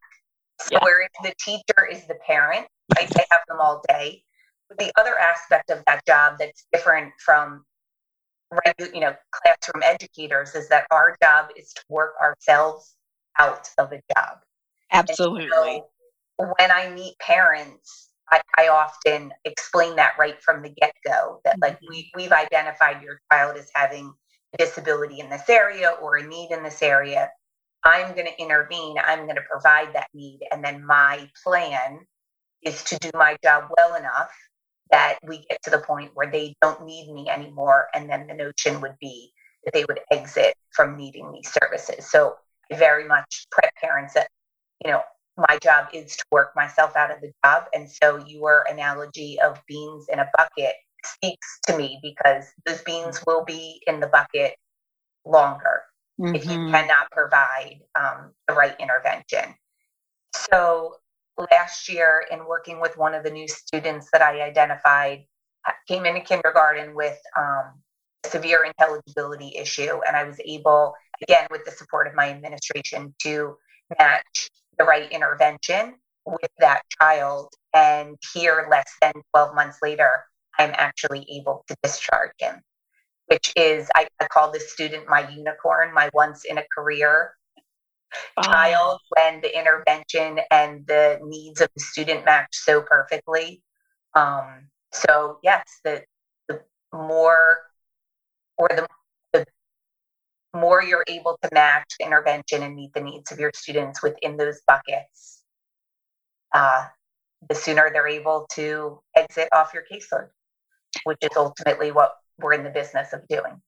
So, 0.61 0.69
yeah. 0.73 0.79
where 0.83 1.07
the 1.23 1.35
teacher 1.39 1.87
is 1.91 2.07
the 2.07 2.17
parent, 2.27 2.67
right? 2.97 3.11
I 3.15 3.25
have 3.31 3.43
them 3.49 3.59
all 3.61 3.83
day. 3.89 4.23
But 4.69 4.79
the 4.79 4.91
other 4.99 5.19
aspect 5.19 5.71
of 5.71 5.83
that 5.87 6.05
job 6.07 6.37
that's 6.39 6.67
different 6.73 7.13
from 7.25 7.65
you 8.93 9.01
know 9.01 9.15
classroom 9.33 9.83
educators 9.83 10.55
is 10.55 10.69
that 10.69 10.87
our 10.91 11.17
job 11.23 11.51
is 11.57 11.73
to 11.73 11.83
work 11.89 12.13
ourselves 12.23 12.95
out 13.39 13.69
of 13.79 13.93
a 13.93 14.01
job 14.17 14.39
absolutely 14.93 15.49
so 15.49 16.55
when 16.59 16.71
i 16.71 16.89
meet 16.95 17.19
parents 17.19 18.11
I, 18.31 18.41
I, 18.59 18.69
often 18.69 19.33
explain 19.45 19.97
that 19.97 20.15
right 20.19 20.43
from 20.43 20.63
the 20.63 20.71
get-go 20.71 21.41
that 21.45 21.59
like 21.61 21.77
mm-hmm. 21.77 21.91
we, 21.91 22.11
we've 22.17 22.33
identified 22.33 23.03
your 23.03 23.21
child 23.33 23.57
as 23.57 23.71
having 23.75 24.13
a 24.55 24.57
disability 24.57 25.21
in 25.21 25.31
this 25.31 25.49
area 25.49 25.95
or 26.03 26.17
a 26.17 26.27
need 26.27 26.51
in 26.51 26.63
this 26.63 26.83
area 26.83 27.31
i'm 27.85 28.15
going 28.15 28.27
to 28.27 28.43
intervene 28.43 28.97
i'm 29.05 29.25
going 29.25 29.37
to 29.37 29.45
provide 29.51 29.93
that 29.95 30.09
need 30.15 30.41
and 30.51 30.65
then 30.65 30.85
my 30.85 31.29
plan 31.45 32.01
is 32.63 32.83
to 32.85 32.99
do 32.99 33.11
my 33.15 33.37
job 33.43 33.69
well 33.77 33.95
enough 33.95 34.31
that 34.91 35.19
we 35.23 35.45
get 35.49 35.63
to 35.65 35.71
the 35.71 35.79
point 35.79 36.11
where 36.15 36.31
they 36.31 36.55
don't 36.63 36.85
need 36.85 37.13
me 37.13 37.29
anymore. 37.29 37.87
And 37.95 38.09
then 38.09 38.27
the 38.27 38.35
notion 38.35 38.81
would 38.81 38.97
be 39.01 39.33
that 39.65 39.75
they 39.75 39.85
would 39.85 40.01
exit 40.13 40.55
from 40.71 40.97
needing 40.97 41.33
these 41.33 41.51
services. 41.53 42.11
So 42.11 42.35
I 42.73 42.77
very 42.77 43.07
much 43.07 43.47
prep 43.51 43.75
parents 43.77 44.15
that, 44.15 44.29
you 44.85 44.91
know, 44.91 45.03
my 45.37 45.59
job 45.63 45.89
is 45.93 46.17
to 46.17 46.25
work 46.31 46.53
myself 46.57 46.97
out 46.97 47.11
of 47.11 47.21
the 47.21 47.33
job. 47.45 47.65
And 47.75 47.91
so 47.91 48.25
your 48.27 48.65
analogy 48.71 49.39
of 49.41 49.63
beans 49.67 50.07
in 50.11 50.19
a 50.19 50.29
bucket 50.37 50.75
speaks 51.05 51.59
to 51.67 51.77
me 51.77 51.99
because 52.03 52.47
those 52.65 52.83
beans 52.83 53.23
will 53.27 53.45
be 53.45 53.83
in 53.87 54.01
the 54.01 54.07
bucket 54.07 54.57
longer 55.25 55.83
mm-hmm. 56.21 56.35
if 56.35 56.45
you 56.45 56.53
mm-hmm. 56.53 56.73
cannot 56.73 57.11
provide 57.13 57.81
um, 57.99 58.33
the 58.49 58.55
right 58.55 58.75
intervention. 58.81 59.55
So 60.35 60.97
last 61.51 61.89
year 61.89 62.25
in 62.31 62.47
working 62.47 62.81
with 62.81 62.97
one 62.97 63.15
of 63.15 63.23
the 63.25 63.31
new 63.31 63.49
students 63.49 64.09
that 64.13 64.23
I 64.23 64.41
identified 64.43 65.25
came 65.89 66.07
into 66.07 66.21
kindergarten 66.21 66.95
with 66.95 67.19
um, 67.37 67.83
a 68.25 68.29
severe 68.29 68.65
intelligibility 68.65 69.53
issue. 69.57 70.01
And 70.07 70.17
I 70.17 70.25
was 70.25 70.39
able, 70.45 70.95
again, 71.23 71.47
with 71.51 71.65
the 71.65 71.73
support 71.73 72.07
of 72.07 72.15
my 72.15 72.31
administration, 72.31 73.15
to 73.23 73.57
match 73.99 74.51
the 74.79 74.85
right 74.85 75.11
intervention 75.11 75.95
with 76.25 76.51
that 76.59 76.83
child. 77.01 77.49
And 77.75 78.17
here, 78.35 78.67
less 78.71 78.91
than 79.01 79.13
12 79.35 79.55
months 79.55 79.79
later, 79.83 80.25
I'm 80.59 80.73
actually 80.75 81.27
able 81.31 81.65
to 81.69 81.77
discharge 81.83 82.33
him, 82.39 82.61
which 83.27 83.53
is, 83.57 83.89
I, 83.95 84.07
I 84.21 84.27
call 84.29 84.51
this 84.51 84.73
student 84.73 85.09
my 85.09 85.29
unicorn, 85.29 85.93
my 85.93 86.11
once 86.15 86.45
in 86.45 86.59
a 86.59 86.65
career 86.75 87.33
oh. 88.37 88.43
child 88.43 89.01
when 89.17 89.41
the 89.41 89.57
intervention 89.57 90.41
and 90.51 90.87
the 90.87 91.19
needs 91.23 91.61
of 91.61 91.69
the 91.75 91.83
student 91.83 92.25
match 92.25 92.49
so 92.53 92.83
perfectly. 92.83 93.63
Um, 94.15 94.69
so 94.93 95.39
yes, 95.43 95.65
the, 95.85 96.03
the 96.49 96.63
more 96.93 97.59
or 98.57 98.69
the, 98.69 98.83
the 98.83 98.89
more 100.57 100.83
you're 100.83 101.05
able 101.09 101.39
to 101.43 101.49
match 101.53 101.95
the 101.99 102.07
intervention 102.07 102.63
and 102.63 102.75
meet 102.75 102.93
the 102.95 103.01
needs 103.01 103.31
of 103.33 103.39
your 103.39 103.53
students 103.55 104.03
within 104.03 104.37
those 104.37 104.61
buckets, 104.67 105.43
uh, 106.55 106.87
the 107.49 107.55
sooner 107.55 107.91
they're 107.93 108.09
able 108.09 108.47
to 108.55 109.01
exit 109.17 109.49
off 109.55 109.73
your 109.75 109.85
caseload, 109.91 110.29
which 111.05 111.19
is 111.23 111.31
ultimately 111.37 111.93
what 111.93 112.17
we're 112.39 112.53
in 112.53 112.65
the 112.65 112.71
business 112.71 113.13
of 113.13 113.27
doing. 113.29 113.61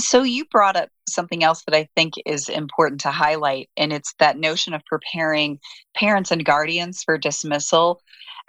So, 0.00 0.22
you 0.22 0.46
brought 0.46 0.76
up 0.76 0.88
something 1.08 1.44
else 1.44 1.62
that 1.64 1.76
I 1.76 1.88
think 1.94 2.14
is 2.26 2.48
important 2.48 3.02
to 3.02 3.10
highlight, 3.10 3.68
and 3.76 3.92
it's 3.92 4.14
that 4.18 4.38
notion 4.38 4.74
of 4.74 4.84
preparing 4.86 5.60
parents 5.94 6.30
and 6.30 6.44
guardians 6.44 7.02
for 7.04 7.18
dismissal 7.18 8.00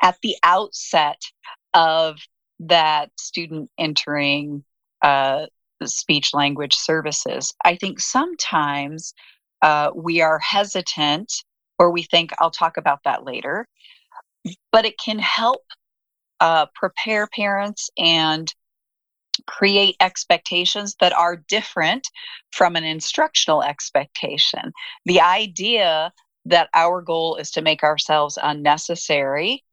at 0.01 0.15
the 0.23 0.35
outset 0.43 1.21
of 1.73 2.17
that 2.59 3.09
student 3.19 3.69
entering 3.77 4.63
uh, 5.01 5.47
speech 5.87 6.33
language 6.33 6.75
services. 6.75 7.53
I 7.63 7.75
think 7.75 7.99
sometimes 7.99 9.13
uh, 9.61 9.91
we 9.95 10.21
are 10.21 10.39
hesitant 10.39 11.31
or 11.79 11.91
we 11.91 12.03
think, 12.03 12.31
I'll 12.39 12.51
talk 12.51 12.77
about 12.77 12.99
that 13.05 13.25
later, 13.25 13.67
but 14.71 14.85
it 14.85 14.97
can 14.97 15.19
help 15.19 15.63
uh, 16.39 16.67
prepare 16.75 17.27
parents 17.27 17.89
and 17.97 18.53
create 19.47 19.95
expectations 19.99 20.95
that 20.99 21.13
are 21.13 21.37
different 21.47 22.07
from 22.51 22.75
an 22.75 22.83
instructional 22.83 23.63
expectation. 23.63 24.71
The 25.05 25.21
idea 25.21 26.11
that 26.45 26.69
our 26.73 27.01
goal 27.01 27.37
is 27.37 27.51
to 27.51 27.61
make 27.61 27.83
ourselves 27.83 28.37
unnecessary 28.41 29.63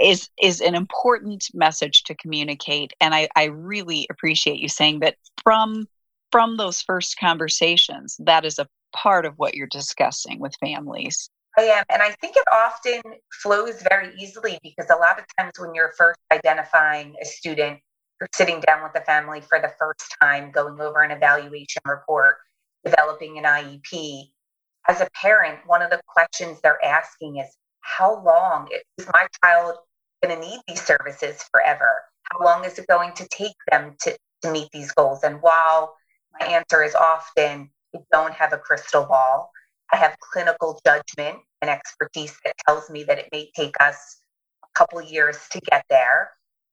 is 0.00 0.28
is 0.40 0.60
an 0.60 0.74
important 0.74 1.46
message 1.54 2.04
to 2.04 2.14
communicate 2.14 2.92
and 3.00 3.14
I, 3.14 3.28
I 3.36 3.44
really 3.44 4.06
appreciate 4.10 4.58
you 4.58 4.68
saying 4.68 5.00
that 5.00 5.16
from 5.42 5.88
from 6.30 6.56
those 6.56 6.82
first 6.82 7.18
conversations 7.18 8.16
that 8.20 8.44
is 8.44 8.58
a 8.58 8.68
part 8.94 9.26
of 9.26 9.34
what 9.36 9.54
you're 9.54 9.66
discussing 9.66 10.38
with 10.40 10.54
families. 10.60 11.30
I 11.56 11.62
am 11.62 11.84
and 11.90 12.02
i 12.02 12.12
think 12.12 12.36
it 12.36 12.44
often 12.52 13.00
flows 13.42 13.82
very 13.88 14.14
easily 14.16 14.58
because 14.62 14.90
a 14.90 14.96
lot 14.96 15.18
of 15.18 15.24
times 15.38 15.58
when 15.58 15.74
you're 15.74 15.92
first 15.96 16.18
identifying 16.32 17.14
a 17.20 17.24
student 17.24 17.80
you're 18.20 18.28
sitting 18.32 18.60
down 18.60 18.82
with 18.82 18.92
the 18.92 19.00
family 19.00 19.40
for 19.40 19.60
the 19.60 19.72
first 19.78 20.14
time 20.22 20.52
going 20.52 20.80
over 20.80 21.02
an 21.02 21.10
evaluation 21.10 21.82
report 21.84 22.36
developing 22.84 23.38
an 23.38 23.44
iep 23.44 24.30
as 24.88 25.00
a 25.00 25.08
parent 25.20 25.58
one 25.66 25.82
of 25.82 25.90
the 25.90 26.00
questions 26.06 26.60
they're 26.62 26.84
asking 26.84 27.38
is 27.38 27.56
how 27.80 28.22
long 28.22 28.68
is 28.98 29.06
my 29.12 29.26
child 29.42 29.78
going 30.22 30.40
to 30.40 30.46
need 30.46 30.60
these 30.66 30.84
services 30.84 31.44
forever? 31.50 32.02
How 32.24 32.44
long 32.44 32.64
is 32.64 32.78
it 32.78 32.86
going 32.86 33.12
to 33.14 33.26
take 33.28 33.56
them 33.70 33.96
to, 34.02 34.16
to 34.42 34.52
meet 34.52 34.68
these 34.72 34.92
goals? 34.92 35.22
And 35.22 35.40
while 35.40 35.94
my 36.38 36.46
answer 36.46 36.82
is 36.82 36.94
often, 36.94 37.70
I 37.94 38.00
don't 38.12 38.34
have 38.34 38.52
a 38.52 38.58
crystal 38.58 39.04
ball, 39.04 39.50
I 39.92 39.96
have 39.96 40.16
clinical 40.20 40.80
judgment 40.84 41.38
and 41.62 41.70
expertise 41.70 42.36
that 42.44 42.54
tells 42.66 42.90
me 42.90 43.04
that 43.04 43.18
it 43.18 43.28
may 43.32 43.50
take 43.56 43.74
us 43.80 44.20
a 44.62 44.68
couple 44.74 45.00
years 45.00 45.38
to 45.52 45.60
get 45.60 45.84
there. 45.88 46.30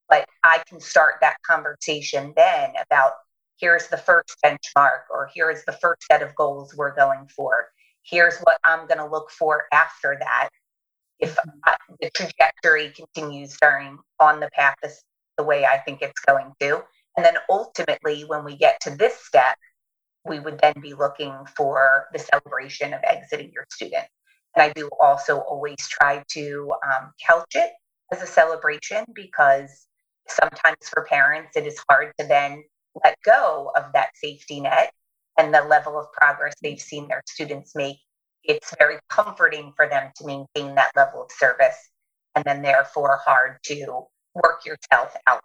But 0.08 0.28
I 0.44 0.62
can 0.68 0.80
start 0.80 1.14
that 1.20 1.36
conversation 1.44 2.32
then 2.36 2.74
about 2.80 3.12
here's 3.58 3.88
the 3.88 3.96
first 3.96 4.36
benchmark, 4.44 5.08
or 5.10 5.30
here's 5.34 5.64
the 5.64 5.72
first 5.72 6.02
set 6.10 6.22
of 6.22 6.34
goals 6.34 6.74
we're 6.76 6.94
going 6.94 7.26
for. 7.34 7.68
Here's 8.02 8.38
what 8.40 8.58
I'm 8.64 8.86
going 8.86 8.98
to 8.98 9.06
look 9.06 9.30
for 9.30 9.64
after 9.72 10.16
that 10.20 10.50
if 11.20 11.36
the 12.00 12.10
trajectory 12.14 12.90
continues 12.90 13.56
during 13.60 13.98
on 14.20 14.40
the 14.40 14.50
path 14.52 14.76
the 15.36 15.44
way 15.44 15.64
I 15.64 15.78
think 15.78 16.02
it's 16.02 16.20
going 16.26 16.52
to. 16.60 16.82
And 17.16 17.24
then 17.24 17.36
ultimately, 17.48 18.22
when 18.22 18.44
we 18.44 18.56
get 18.56 18.80
to 18.82 18.90
this 18.90 19.16
step, 19.24 19.56
we 20.24 20.40
would 20.40 20.58
then 20.60 20.74
be 20.80 20.94
looking 20.94 21.34
for 21.56 22.06
the 22.12 22.18
celebration 22.18 22.92
of 22.92 23.00
exiting 23.04 23.52
your 23.54 23.66
student. 23.70 24.04
And 24.54 24.62
I 24.62 24.72
do 24.72 24.88
also 25.00 25.38
always 25.38 25.76
try 25.88 26.22
to 26.32 26.72
um, 26.84 27.12
couch 27.24 27.54
it 27.54 27.70
as 28.12 28.22
a 28.22 28.26
celebration 28.26 29.04
because 29.14 29.86
sometimes 30.28 30.88
for 30.88 31.04
parents, 31.04 31.56
it 31.56 31.66
is 31.66 31.78
hard 31.88 32.12
to 32.18 32.26
then 32.26 32.64
let 33.04 33.16
go 33.24 33.70
of 33.76 33.92
that 33.92 34.08
safety 34.14 34.60
net 34.60 34.92
and 35.38 35.54
the 35.54 35.62
level 35.62 35.98
of 35.98 36.06
progress 36.12 36.54
they've 36.62 36.80
seen 36.80 37.08
their 37.08 37.22
students 37.28 37.74
make 37.74 37.98
it's 38.48 38.74
very 38.78 38.98
comforting 39.08 39.72
for 39.76 39.88
them 39.88 40.10
to 40.16 40.26
maintain 40.26 40.74
that 40.74 40.90
level 40.96 41.22
of 41.22 41.30
service 41.32 41.90
and 42.34 42.44
then 42.44 42.62
therefore 42.62 43.20
hard 43.24 43.58
to 43.64 44.06
work 44.34 44.64
yourself 44.64 45.14
out 45.26 45.42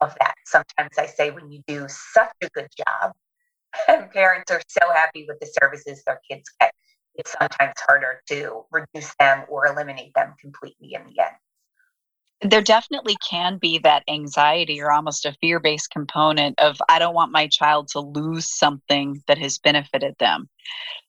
of 0.00 0.14
that. 0.20 0.34
Sometimes 0.46 0.98
I 0.98 1.06
say 1.06 1.30
when 1.30 1.50
you 1.50 1.62
do 1.66 1.86
such 1.88 2.32
a 2.42 2.48
good 2.50 2.68
job 2.76 3.12
and 3.88 4.10
parents 4.10 4.50
are 4.50 4.62
so 4.68 4.86
happy 4.92 5.26
with 5.28 5.38
the 5.40 5.50
services 5.60 6.02
their 6.04 6.20
kids 6.28 6.50
get, 6.60 6.72
it's 7.14 7.34
sometimes 7.38 7.74
harder 7.86 8.20
to 8.28 8.64
reduce 8.72 9.14
them 9.18 9.44
or 9.48 9.66
eliminate 9.66 10.12
them 10.14 10.34
completely 10.40 10.94
in 10.94 11.02
the 11.04 11.22
end. 11.22 12.50
There 12.50 12.62
definitely 12.62 13.16
can 13.26 13.58
be 13.58 13.78
that 13.78 14.02
anxiety 14.08 14.82
or 14.82 14.92
almost 14.92 15.24
a 15.24 15.36
fear 15.40 15.60
based 15.60 15.90
component 15.90 16.58
of, 16.58 16.76
I 16.88 16.98
don't 16.98 17.14
want 17.14 17.32
my 17.32 17.46
child 17.46 17.88
to 17.92 18.00
lose 18.00 18.52
something 18.52 19.22
that 19.28 19.38
has 19.38 19.58
benefited 19.58 20.16
them. 20.18 20.48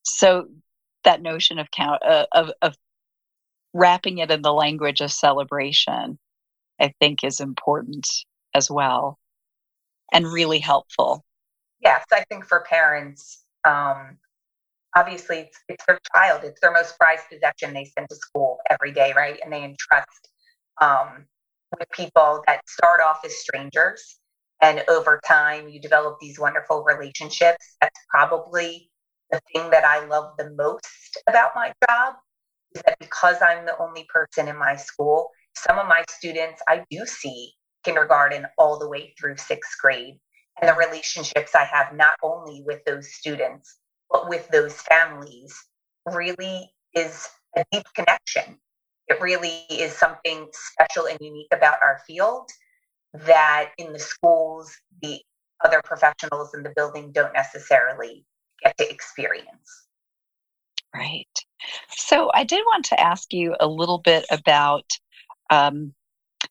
So, 0.03 0.45
that 1.05 1.21
notion 1.21 1.59
of 1.59 1.71
count 1.71 2.01
uh, 2.03 2.25
of, 2.33 2.51
of 2.61 2.75
wrapping 3.73 4.19
it 4.19 4.31
in 4.31 4.41
the 4.41 4.53
language 4.53 5.01
of 5.01 5.11
celebration 5.11 6.17
i 6.79 6.91
think 6.99 7.23
is 7.23 7.39
important 7.39 8.07
as 8.53 8.69
well 8.71 9.17
and 10.13 10.27
really 10.27 10.59
helpful. 10.59 11.23
Yes 11.81 12.03
i 12.13 12.23
think 12.29 12.45
for 12.45 12.61
parents 12.61 13.43
um, 13.65 14.17
obviously 14.95 15.39
it's, 15.39 15.59
it's, 15.67 15.85
their 15.85 15.99
child 16.15 16.41
it's 16.43 16.61
their 16.61 16.71
most 16.71 16.97
prized 16.97 17.23
possession 17.29 17.73
they 17.73 17.85
send 17.85 18.07
to 18.09 18.15
school 18.15 18.59
every 18.69 18.91
day 18.91 19.13
right? 19.15 19.39
And 19.43 19.51
they 19.51 19.63
entrust 19.63 20.29
um, 20.81 21.25
with 21.77 21.89
people 21.91 22.43
that 22.47 22.61
start 22.67 23.01
off 23.01 23.21
as 23.25 23.35
strangers 23.35 24.19
and 24.61 24.83
over 24.89 25.19
time 25.27 25.67
you 25.67 25.79
develop 25.79 26.17
these 26.21 26.39
wonderful 26.39 26.83
relationships. 26.83 27.75
That's 27.81 27.99
probably 28.09 28.89
the 29.31 29.41
thing 29.53 29.69
that 29.71 29.83
I 29.83 30.05
love 30.05 30.33
the 30.37 30.51
most 30.51 31.17
about 31.27 31.51
my 31.55 31.73
job 31.89 32.15
is 32.73 32.81
that 32.85 32.97
because 32.99 33.37
I'm 33.41 33.65
the 33.65 33.77
only 33.79 34.05
person 34.13 34.47
in 34.47 34.57
my 34.57 34.75
school, 34.75 35.29
some 35.55 35.79
of 35.79 35.87
my 35.87 36.03
students 36.09 36.61
I 36.67 36.83
do 36.89 37.05
see 37.05 37.53
kindergarten 37.83 38.45
all 38.57 38.77
the 38.77 38.89
way 38.89 39.13
through 39.19 39.37
sixth 39.37 39.77
grade. 39.81 40.19
And 40.61 40.69
the 40.69 40.75
relationships 40.75 41.53
I 41.53 41.65
have 41.65 41.93
not 41.93 42.15
only 42.23 42.63
with 42.65 42.83
those 42.85 43.13
students, 43.13 43.77
but 44.09 44.29
with 44.29 44.47
those 44.49 44.73
families 44.81 45.53
really 46.05 46.71
is 46.93 47.27
a 47.57 47.65
deep 47.71 47.85
connection. 47.93 48.57
It 49.07 49.21
really 49.21 49.65
is 49.69 49.93
something 49.93 50.47
special 50.51 51.07
and 51.07 51.17
unique 51.19 51.49
about 51.53 51.77
our 51.83 52.01
field 52.07 52.49
that 53.13 53.71
in 53.77 53.93
the 53.93 53.99
schools, 53.99 54.75
the 55.01 55.19
other 55.63 55.81
professionals 55.83 56.53
in 56.53 56.63
the 56.63 56.73
building 56.75 57.11
don't 57.11 57.33
necessarily 57.33 58.25
get 58.63 58.77
to 58.77 58.89
experience. 58.89 59.87
Right. 60.93 61.27
So 61.89 62.31
I 62.33 62.43
did 62.43 62.61
want 62.65 62.85
to 62.85 62.99
ask 62.99 63.33
you 63.33 63.55
a 63.59 63.67
little 63.67 63.99
bit 63.99 64.25
about 64.31 64.89
um, 65.49 65.93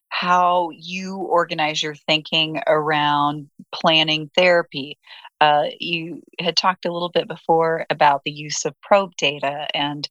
how 0.08 0.70
you 0.72 1.16
organize 1.16 1.82
your 1.82 1.94
thinking 1.94 2.60
around 2.66 3.48
planning 3.72 4.30
therapy. 4.36 4.98
Uh, 5.40 5.64
you 5.80 6.22
had 6.40 6.56
talked 6.56 6.86
a 6.86 6.92
little 6.92 7.10
bit 7.10 7.26
before 7.26 7.86
about 7.90 8.22
the 8.24 8.30
use 8.30 8.64
of 8.64 8.80
probe 8.80 9.16
data 9.16 9.66
and 9.74 10.08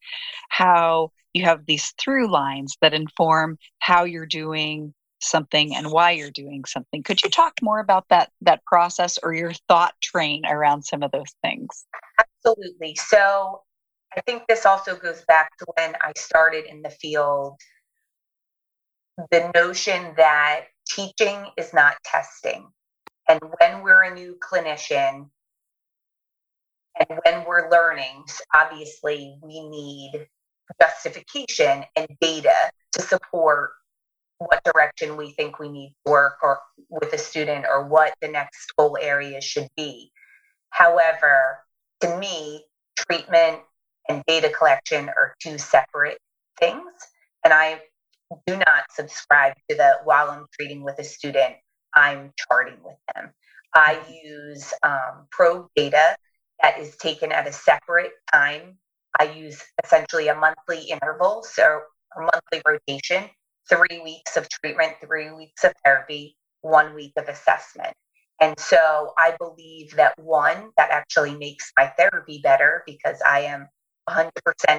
how 0.50 1.12
you 1.34 1.44
have 1.46 1.66
these 1.66 1.94
through 2.00 2.30
lines 2.30 2.76
that 2.82 2.94
inform 2.94 3.58
how 3.80 4.04
you're 4.04 4.26
doing 4.26 4.94
something 5.24 5.76
and 5.76 5.92
why 5.92 6.12
you're 6.12 6.32
doing 6.32 6.66
something. 6.66 7.04
Could 7.04 7.24
you 7.24 7.30
talk 7.30 7.54
more 7.62 7.80
about 7.80 8.08
that 8.10 8.32
that 8.42 8.64
process 8.66 9.18
or 9.22 9.34
your 9.34 9.54
thought 9.68 9.94
train 10.02 10.46
around 10.46 10.84
some 10.84 11.04
of 11.04 11.12
those 11.12 11.34
things? 11.42 11.86
Absolutely. 12.20 12.96
So 12.96 13.62
I 14.16 14.22
think 14.22 14.44
this 14.48 14.66
also 14.66 14.96
goes 14.96 15.24
back 15.28 15.58
to 15.58 15.66
when 15.78 15.96
I 16.02 16.12
started 16.18 16.66
in 16.66 16.82
the 16.82 16.90
field. 16.90 17.60
The 19.32 19.52
notion 19.56 20.14
that 20.18 20.66
teaching 20.88 21.46
is 21.58 21.74
not 21.74 21.96
testing. 22.04 22.68
And 23.30 23.40
when 23.60 23.82
we're 23.82 24.04
a 24.04 24.14
new 24.14 24.38
clinician 24.40 25.30
and 27.00 27.20
when 27.26 27.46
we're 27.48 27.70
learning, 27.72 28.24
obviously 28.54 29.38
we 29.42 29.68
need 29.68 30.28
justification 30.82 31.84
and 31.96 32.08
data 32.20 32.54
to 32.94 33.02
support 33.02 33.72
what 34.44 34.64
direction 34.64 35.18
we 35.18 35.32
think 35.32 35.60
we 35.60 35.70
need 35.70 35.94
to 36.06 36.12
work 36.12 36.38
or 36.42 36.60
with 36.90 37.14
a 37.14 37.18
student 37.18 37.66
or 37.66 37.88
what 37.88 38.14
the 38.22 38.28
next 38.28 38.74
goal 38.78 38.98
area 39.02 39.42
should 39.42 39.68
be. 39.76 40.12
However, 40.70 41.60
to 42.02 42.18
me, 42.18 42.66
treatment 42.96 43.60
and 44.10 44.24
data 44.28 44.50
collection 44.50 45.10
are 45.10 45.36
two 45.42 45.58
separate 45.58 46.18
things. 46.60 46.92
And 47.44 47.54
I 47.54 47.82
do 48.48 48.58
not 48.58 48.84
subscribe 48.92 49.54
to 49.70 49.76
the 49.76 49.98
while 50.04 50.30
I'm 50.30 50.46
treating 50.54 50.84
with 50.84 51.00
a 51.00 51.04
student, 51.04 51.56
I'm 51.94 52.32
charting 52.48 52.78
with 52.84 52.98
them. 53.14 53.32
I 53.76 54.00
use 54.24 54.74
um, 54.84 55.28
probe 55.32 55.68
data 55.76 56.16
that 56.62 56.80
is 56.80 56.96
taken 56.98 57.32
at 57.32 57.48
a 57.48 57.54
separate 57.54 58.14
time. 58.32 58.78
I 59.20 59.26
use 59.26 59.62
essentially 59.84 60.28
a 60.28 60.36
monthly 60.36 60.90
interval, 60.90 61.44
so 61.44 61.82
a 62.16 62.22
monthly 62.22 62.62
rotation, 62.66 63.30
three 63.70 64.02
weeks 64.04 64.38
of 64.38 64.48
treatment, 64.50 64.94
three 65.02 65.32
weeks 65.32 65.64
of 65.64 65.74
therapy, 65.84 66.38
one 66.62 66.94
week 66.94 67.14
of 67.18 67.28
assessment. 67.28 67.94
And 68.42 68.60
so 68.60 69.14
I 69.18 69.36
believe 69.40 69.96
that 69.96 70.14
one, 70.18 70.72
that 70.78 70.90
actually 70.92 71.36
makes 71.38 71.72
my 71.78 71.88
therapy 71.98 72.42
better 72.44 72.84
because 72.86 73.22
I 73.28 73.42
am 73.42 73.68
100% 74.10 74.30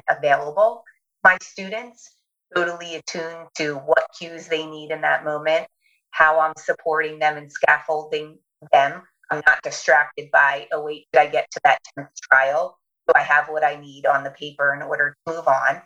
available. 0.09 0.83
My 1.23 1.37
students 1.41 2.15
totally 2.55 2.95
attuned 2.95 3.47
to 3.57 3.75
what 3.75 4.05
cues 4.17 4.47
they 4.47 4.65
need 4.65 4.91
in 4.91 5.01
that 5.01 5.23
moment, 5.23 5.67
how 6.11 6.39
I'm 6.39 6.53
supporting 6.57 7.19
them 7.19 7.37
and 7.37 7.51
scaffolding 7.51 8.37
them. 8.71 9.01
I'm 9.31 9.41
not 9.47 9.63
distracted 9.63 10.29
by, 10.31 10.67
oh, 10.71 10.83
wait, 10.83 11.07
did 11.11 11.21
I 11.21 11.27
get 11.27 11.49
to 11.51 11.59
that 11.63 11.79
10th 11.97 12.09
trial? 12.31 12.77
Do 13.07 13.13
I 13.15 13.21
have 13.21 13.47
what 13.49 13.63
I 13.63 13.75
need 13.75 14.05
on 14.05 14.23
the 14.23 14.31
paper 14.31 14.73
in 14.73 14.81
order 14.81 15.15
to 15.27 15.33
move 15.33 15.47
on? 15.47 15.81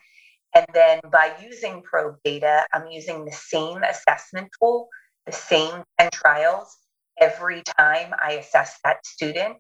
And 0.56 0.66
then 0.74 1.00
by 1.12 1.34
using 1.42 1.82
probe 1.84 2.18
data, 2.24 2.66
I'm 2.74 2.88
using 2.88 3.26
the 3.26 3.32
same 3.32 3.84
assessment 3.84 4.50
tool, 4.60 4.88
the 5.26 5.32
same 5.32 5.84
10 6.00 6.10
trials 6.12 6.76
every 7.22 7.62
time 7.78 8.14
I 8.20 8.34
assess 8.34 8.80
that 8.84 9.06
student. 9.06 9.58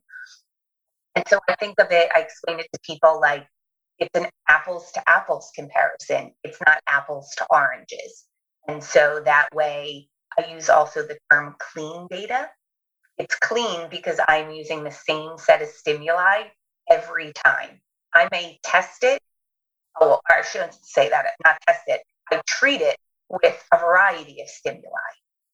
And 1.15 1.27
so 1.27 1.39
I 1.47 1.55
think 1.55 1.79
of 1.79 1.87
it, 1.91 2.09
I 2.15 2.21
explain 2.21 2.59
it 2.59 2.67
to 2.73 2.79
people 2.83 3.19
like 3.21 3.45
it's 3.99 4.17
an 4.17 4.29
apples 4.47 4.91
to 4.93 5.09
apples 5.09 5.51
comparison. 5.55 6.31
It's 6.43 6.59
not 6.65 6.79
apples 6.87 7.29
to 7.37 7.45
oranges. 7.49 8.25
And 8.67 8.83
so 8.83 9.21
that 9.25 9.49
way, 9.53 10.07
I 10.37 10.51
use 10.53 10.69
also 10.69 11.01
the 11.01 11.17
term 11.31 11.55
clean 11.59 12.07
data. 12.09 12.49
It's 13.17 13.35
clean 13.35 13.89
because 13.89 14.19
I'm 14.27 14.51
using 14.51 14.83
the 14.83 14.91
same 14.91 15.37
set 15.37 15.61
of 15.61 15.67
stimuli 15.67 16.43
every 16.89 17.33
time. 17.45 17.81
I 18.13 18.29
may 18.31 18.59
test 18.63 19.03
it. 19.03 19.19
Oh, 19.99 20.19
I 20.29 20.41
shouldn't 20.41 20.77
say 20.81 21.09
that, 21.09 21.25
not 21.43 21.57
test 21.67 21.83
it. 21.87 22.01
I 22.31 22.41
treat 22.47 22.81
it 22.81 22.97
with 23.29 23.63
a 23.73 23.77
variety 23.77 24.41
of 24.41 24.47
stimuli. 24.47 24.83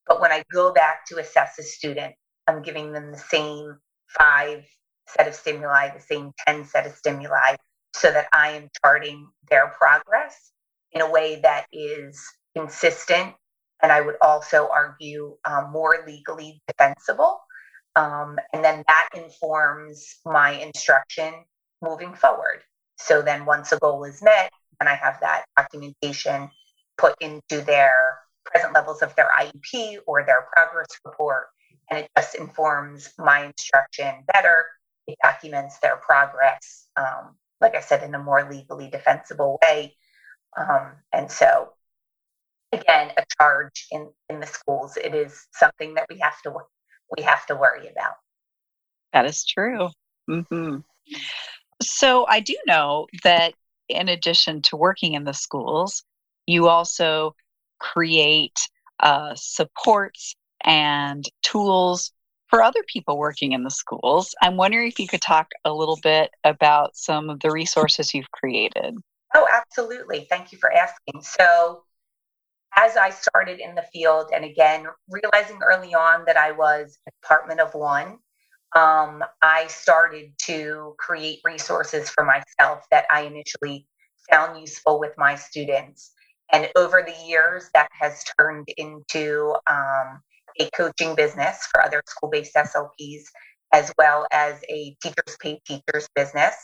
But 0.08 0.22
when 0.22 0.32
I 0.32 0.44
go 0.54 0.74
back 0.74 1.06
to 1.08 1.18
assess 1.18 1.58
a 1.60 1.64
student, 1.64 2.14
I'm 2.48 2.62
giving 2.62 2.92
them 2.92 3.12
the 3.12 3.18
same 3.18 3.78
five 4.08 4.64
set 5.08 5.28
of 5.28 5.36
stimuli, 5.36 5.90
the 5.90 6.02
same 6.02 6.32
10 6.48 6.66
set 6.66 6.86
of 6.86 6.94
stimuli, 6.94 7.56
so 7.96 8.12
that 8.12 8.28
I 8.34 8.52
am 8.52 8.70
charting 8.84 9.28
their 9.50 9.68
progress 9.70 10.52
in 10.92 11.02
a 11.02 11.10
way 11.10 11.40
that 11.42 11.66
is 11.72 12.22
consistent 12.56 13.34
and 13.82 13.92
I 13.92 14.02
would 14.02 14.16
also 14.22 14.70
argue 14.74 15.38
um, 15.46 15.72
more 15.72 16.04
legally 16.08 16.62
defensible. 16.68 17.40
Um, 17.96 18.38
and 18.54 18.64
then 18.64 18.84
that 18.88 19.10
informs 19.16 20.18
my 20.26 20.52
instruction 20.52 21.34
moving 21.82 22.14
forward. 22.14 22.62
So 22.98 23.22
then 23.22 23.46
once 23.46 23.72
a 23.72 23.78
goal 23.78 24.04
is 24.04 24.22
met, 24.22 24.52
and 24.80 24.90
I 24.90 24.96
have 24.96 25.20
that 25.22 25.46
documentation 25.58 26.50
put 26.98 27.16
into 27.22 27.62
their 27.62 28.20
present 28.46 28.74
levels 28.74 29.02
of 29.02 29.16
their 29.16 29.30
IEP 29.38 29.98
or 30.06 30.24
their 30.24 30.48
progress 30.54 30.88
report, 31.04 31.48
and 31.90 32.00
it 32.00 32.10
just 32.18 32.36
informs 32.36 33.14
my 33.18 33.46
instruction 33.46 34.24
better. 34.34 34.66
It 35.08 35.18
documents 35.24 35.80
their 35.80 35.98
progress, 35.98 36.88
um, 36.96 37.36
like 37.62 37.76
I 37.76 37.82
said, 37.82 38.04
in 38.04 38.16
a 38.16 38.20
more 38.20 38.50
legally 38.50 38.90
defensible 38.90 39.60
way. 39.62 39.96
Um, 40.58 40.94
and 41.14 41.32
so, 41.32 41.74
again, 42.72 43.12
a 43.18 43.24
charge 43.40 43.88
in 43.92 44.10
in 44.30 44.40
the 44.40 44.48
schools. 44.48 44.98
It 44.98 45.14
is 45.14 45.48
something 45.54 45.94
that 45.96 46.08
we 46.10 46.18
have 46.20 46.42
to 46.44 46.54
we 47.16 47.24
have 47.24 47.46
to 47.48 47.56
worry 47.56 47.88
about. 47.88 48.16
That 49.14 49.26
is 49.26 49.46
true. 49.46 49.90
Mm-hmm. 50.30 50.78
So 51.82 52.26
I 52.28 52.40
do 52.40 52.56
know 52.66 53.08
that 53.24 53.54
in 53.90 54.10
addition 54.10 54.62
to 54.64 54.78
working 54.78 55.14
in 55.14 55.24
the 55.24 55.34
schools, 55.34 56.04
you 56.48 56.68
also 56.68 57.36
create 57.80 58.58
uh, 59.00 59.34
supports 59.36 60.36
and 60.64 61.26
tools 61.44 62.12
for 62.48 62.62
other 62.62 62.84
people 62.88 63.18
working 63.18 63.52
in 63.52 63.64
the 63.64 63.72
schools. 63.72 64.34
I'm 64.42 64.58
wondering 64.58 64.88
if 64.88 65.00
you 65.00 65.08
could 65.08 65.22
talk 65.22 65.48
a 65.66 65.74
little 65.74 66.00
bit 66.02 66.32
about 66.44 66.96
some 66.96 67.30
of 67.30 67.40
the 67.40 67.52
resources 67.52 68.14
you've 68.14 68.32
created. 68.32 68.98
Oh, 69.34 69.48
absolutely. 69.52 70.28
Thank 70.30 70.52
you 70.52 70.58
for 70.58 70.72
asking. 70.72 71.22
So, 71.22 71.84
as 72.78 72.98
I 72.98 73.10
started 73.10 73.60
in 73.60 73.76
the 73.76 73.84
field, 73.94 74.32
and 74.34 74.46
again, 74.46 74.86
realizing 75.10 75.60
early 75.64 75.94
on 75.94 76.26
that 76.26 76.38
I 76.38 76.52
was 76.52 76.98
a 77.08 77.12
department 77.22 77.60
of 77.60 77.74
one, 77.74 78.20
um, 78.76 79.24
I 79.42 79.68
started 79.68 80.34
to 80.44 80.96
create 81.00 81.40
resources 81.46 82.10
for 82.10 82.26
myself 82.26 82.84
that 82.92 83.06
I 83.10 83.22
initially 83.22 83.88
found 84.30 84.60
useful 84.60 85.00
with 85.00 85.14
my 85.18 85.36
students. 85.36 86.12
And 86.52 86.70
over 86.76 87.04
the 87.06 87.16
years, 87.26 87.70
that 87.74 87.90
has 88.00 88.24
turned 88.38 88.68
into 88.78 89.56
um, 89.70 90.22
a 90.60 90.70
coaching 90.76 91.16
business 91.16 91.68
for 91.72 91.82
other 91.82 92.04
school 92.08 92.30
based 92.30 92.56
SLPs, 92.56 93.24
as 93.74 93.94
well 93.98 94.28
as 94.32 94.62
a 94.70 94.96
teachers 95.02 95.38
pay 95.42 95.62
teachers 95.66 96.08
business. 96.16 96.56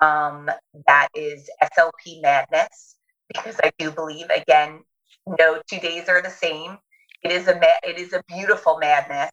Um, 0.00 0.48
that 0.86 1.08
is 1.14 1.50
SLP 1.62 2.22
Madness, 2.22 2.96
because 3.26 3.60
I 3.64 3.72
do 3.78 3.90
believe, 3.90 4.26
again, 4.30 4.80
no 5.26 5.60
two 5.68 5.80
days 5.80 6.08
are 6.08 6.22
the 6.22 6.30
same. 6.30 6.78
It 7.22 7.32
is 7.32 7.48
a 7.48 7.54
ma- 7.56 7.82
it 7.82 7.98
is 7.98 8.12
a 8.12 8.22
beautiful 8.28 8.78
madness, 8.78 9.30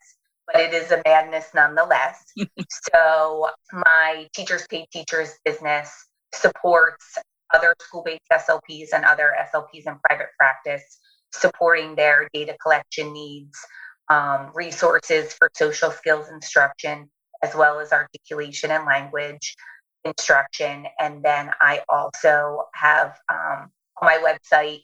but 0.52 0.62
it 0.62 0.74
is 0.74 0.92
a 0.92 1.02
madness 1.06 1.48
nonetheless. 1.54 2.24
so 2.94 3.50
my 3.74 4.28
teachers 4.36 4.66
pay 4.70 4.86
teachers 4.92 5.34
business 5.44 5.92
supports 6.34 7.18
other 7.54 7.76
school-based 7.80 8.22
SLPs 8.32 8.90
and 8.94 9.06
other 9.06 9.34
SLPs 9.54 9.88
in 9.88 9.98
private 10.08 10.28
practice, 10.38 11.00
supporting 11.34 11.96
their 11.96 12.28
data 12.34 12.56
collection 12.62 13.14
needs, 13.14 13.58
um, 14.10 14.52
resources 14.54 15.34
for 15.34 15.50
social 15.56 15.92
skills 15.92 16.30
instruction, 16.30 17.10
as 17.44 17.56
well 17.56 17.80
as 17.80 17.92
articulation 17.92 18.72
and 18.72 18.86
language 18.86 19.56
instruction. 20.04 20.86
And 21.00 21.24
then 21.24 21.52
I 21.62 21.82
also 21.90 22.64
have 22.74 23.18
um, 23.32 23.70
on 24.02 24.04
my 24.04 24.18
website 24.24 24.82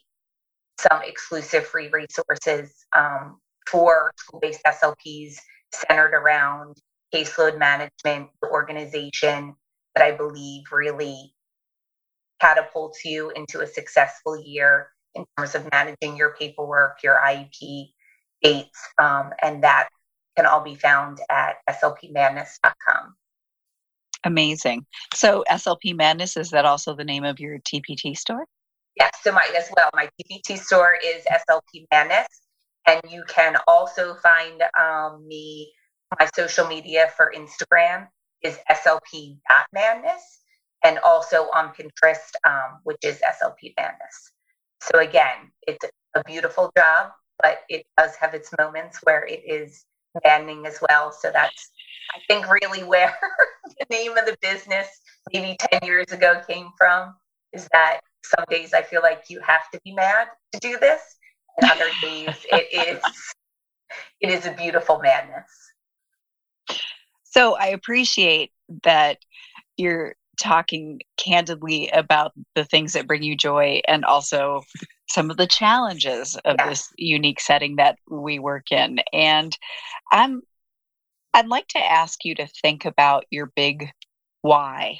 some 0.80 1.02
exclusive 1.04 1.66
free 1.66 1.90
resources 1.90 2.74
um, 2.96 3.38
for 3.68 4.12
school-based 4.18 4.62
SLPs 4.66 5.36
centered 5.74 6.14
around 6.14 6.78
caseload 7.14 7.58
management, 7.58 8.30
the 8.42 8.50
organization 8.50 9.56
that 9.96 10.06
I 10.06 10.12
believe 10.12 10.64
really 10.72 11.34
catapults 12.40 13.06
you 13.06 13.32
into 13.32 13.62
a 13.62 13.68
successful 13.68 14.42
year 14.42 14.90
in 15.16 15.26
terms 15.38 15.56
of 15.56 15.70
managing 15.72 16.16
your 16.16 16.36
paperwork, 16.40 17.04
your 17.04 17.16
IEP 17.16 17.92
dates, 18.42 18.80
um, 18.98 19.32
and 19.42 19.64
that 19.64 19.90
can 20.36 20.46
all 20.46 20.64
be 20.64 20.76
found 20.76 21.20
at 21.30 21.58
slpmadness.com. 21.70 23.16
Amazing. 24.24 24.86
So 25.14 25.44
SLP 25.50 25.96
Madness 25.96 26.38
is 26.38 26.52
that 26.52 26.66
also 26.66 26.96
the 26.96 27.04
name 27.04 27.24
of 27.24 27.40
your 27.40 27.60
TPT 27.60 28.16
store? 28.16 28.46
Yes, 28.96 29.12
so 29.24 29.32
my 29.32 29.48
as 29.58 29.70
well. 29.76 29.90
My 29.94 30.10
TPT 30.20 30.58
store 30.58 30.96
is 31.04 31.24
SLP 31.26 31.86
Madness, 31.92 32.28
and 32.88 33.02
you 33.10 33.24
can 33.28 33.58
also 33.68 34.16
find 34.16 34.62
um, 34.80 35.28
me. 35.28 35.72
My 36.20 36.28
social 36.36 36.68
media 36.68 37.08
for 37.16 37.34
Instagram 37.34 38.08
is 38.44 38.58
slp.madness, 38.70 40.42
and 40.84 41.00
also 41.00 41.48
on 41.54 41.70
Pinterest, 41.74 42.32
um, 42.46 42.80
which 42.84 42.98
is 43.04 43.22
SLP 43.22 43.74
Madness. 43.78 44.34
So 44.82 45.00
again, 45.00 45.52
it's 45.68 45.86
a 46.16 46.24
beautiful 46.26 46.72
job, 46.76 47.12
but 47.42 47.62
it 47.70 47.86
does 47.98 48.16
have 48.16 48.34
its 48.34 48.50
moments 48.60 49.00
where 49.04 49.26
it 49.26 49.42
is 49.46 49.86
maddening 50.24 50.66
as 50.66 50.80
well. 50.90 51.12
So 51.12 51.32
that's, 51.32 51.70
I 52.14 52.20
think, 52.28 52.50
really 52.50 52.84
where 52.88 53.16
the 53.80 53.86
name 53.90 54.18
of 54.18 54.26
the 54.26 54.36
business 54.42 54.88
maybe 55.32 55.56
10 55.72 55.82
years 55.84 56.12
ago 56.12 56.42
came 56.48 56.70
from 56.78 57.16
is 57.54 57.68
that 57.74 58.00
some 58.24 58.46
days 58.50 58.74
I 58.74 58.82
feel 58.82 59.02
like 59.02 59.26
you 59.30 59.40
have 59.42 59.70
to 59.74 59.80
be 59.84 59.94
mad 59.94 60.28
to 60.54 60.60
do 60.60 60.78
this, 60.80 61.02
other 61.64 61.90
days 62.02 62.46
it 62.52 62.98
is 62.98 63.04
it 64.22 64.30
is 64.30 64.46
a 64.46 64.52
beautiful 64.52 65.00
madness. 65.00 65.50
So 67.24 67.56
I 67.56 67.68
appreciate 67.68 68.52
that 68.84 69.18
you're 69.78 70.16
talking 70.40 71.00
candidly 71.18 71.90
about 71.90 72.32
the 72.56 72.66
things 72.66 72.94
that 72.94 73.08
bring 73.08 73.24
you 73.24 73.36
joy 73.36 73.82
and 73.88 74.04
also 74.06 74.62
some 75.10 75.30
of 75.30 75.38
the 75.38 75.48
challenges 75.48 76.36
of 76.46 76.56
yeah. 76.58 76.70
this 76.70 76.88
unique 76.98 77.40
setting 77.40 77.76
that 77.76 77.98
we 78.10 78.40
work 78.40 78.72
in. 78.72 79.00
And 79.14 79.56
I'm 80.12 80.42
I'd 81.34 81.48
like 81.48 81.68
to 81.70 81.80
ask 81.80 82.26
you 82.26 82.36
to 82.36 82.48
think 82.62 82.86
about 82.86 83.26
your 83.30 83.52
big 83.56 83.90
why. 84.42 85.00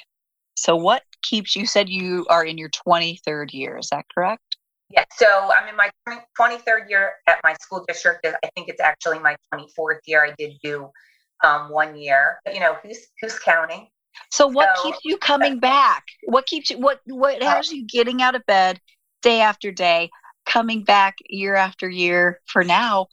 So 0.56 0.76
what 0.76 1.02
keeps 1.22 1.54
you 1.54 1.66
said 1.66 1.88
you 1.88 2.26
are 2.30 2.44
in 2.44 2.56
your 2.56 2.70
23rd 2.70 3.52
year, 3.52 3.78
is 3.78 3.88
that 3.90 4.06
correct? 4.14 4.51
Yeah, 4.92 5.04
so 5.16 5.50
I'm 5.58 5.68
in 5.68 5.76
my 5.76 5.90
23rd 6.38 6.88
year 6.88 7.12
at 7.26 7.40
my 7.42 7.54
school 7.60 7.84
district. 7.88 8.26
I 8.26 8.48
think 8.54 8.68
it's 8.68 8.80
actually 8.80 9.18
my 9.18 9.36
24th 9.52 10.00
year. 10.06 10.24
I 10.24 10.34
did 10.36 10.52
do 10.62 10.90
um, 11.42 11.70
one 11.70 11.96
year. 11.96 12.40
You 12.52 12.60
know, 12.60 12.76
who's 12.82 12.98
who's 13.20 13.38
counting? 13.38 13.88
So 14.30 14.46
what 14.46 14.76
so, 14.76 14.84
keeps 14.84 14.98
you 15.04 15.16
coming 15.16 15.58
back? 15.58 16.04
What 16.24 16.46
keeps 16.46 16.70
you 16.70 16.78
what 16.78 17.00
what 17.06 17.42
has 17.42 17.72
you 17.72 17.86
getting 17.86 18.20
out 18.20 18.34
of 18.34 18.44
bed 18.46 18.80
day 19.22 19.40
after 19.40 19.72
day, 19.72 20.10
coming 20.46 20.84
back 20.84 21.16
year 21.28 21.54
after 21.54 21.88
year 21.88 22.40
for 22.46 22.62
now 22.62 23.06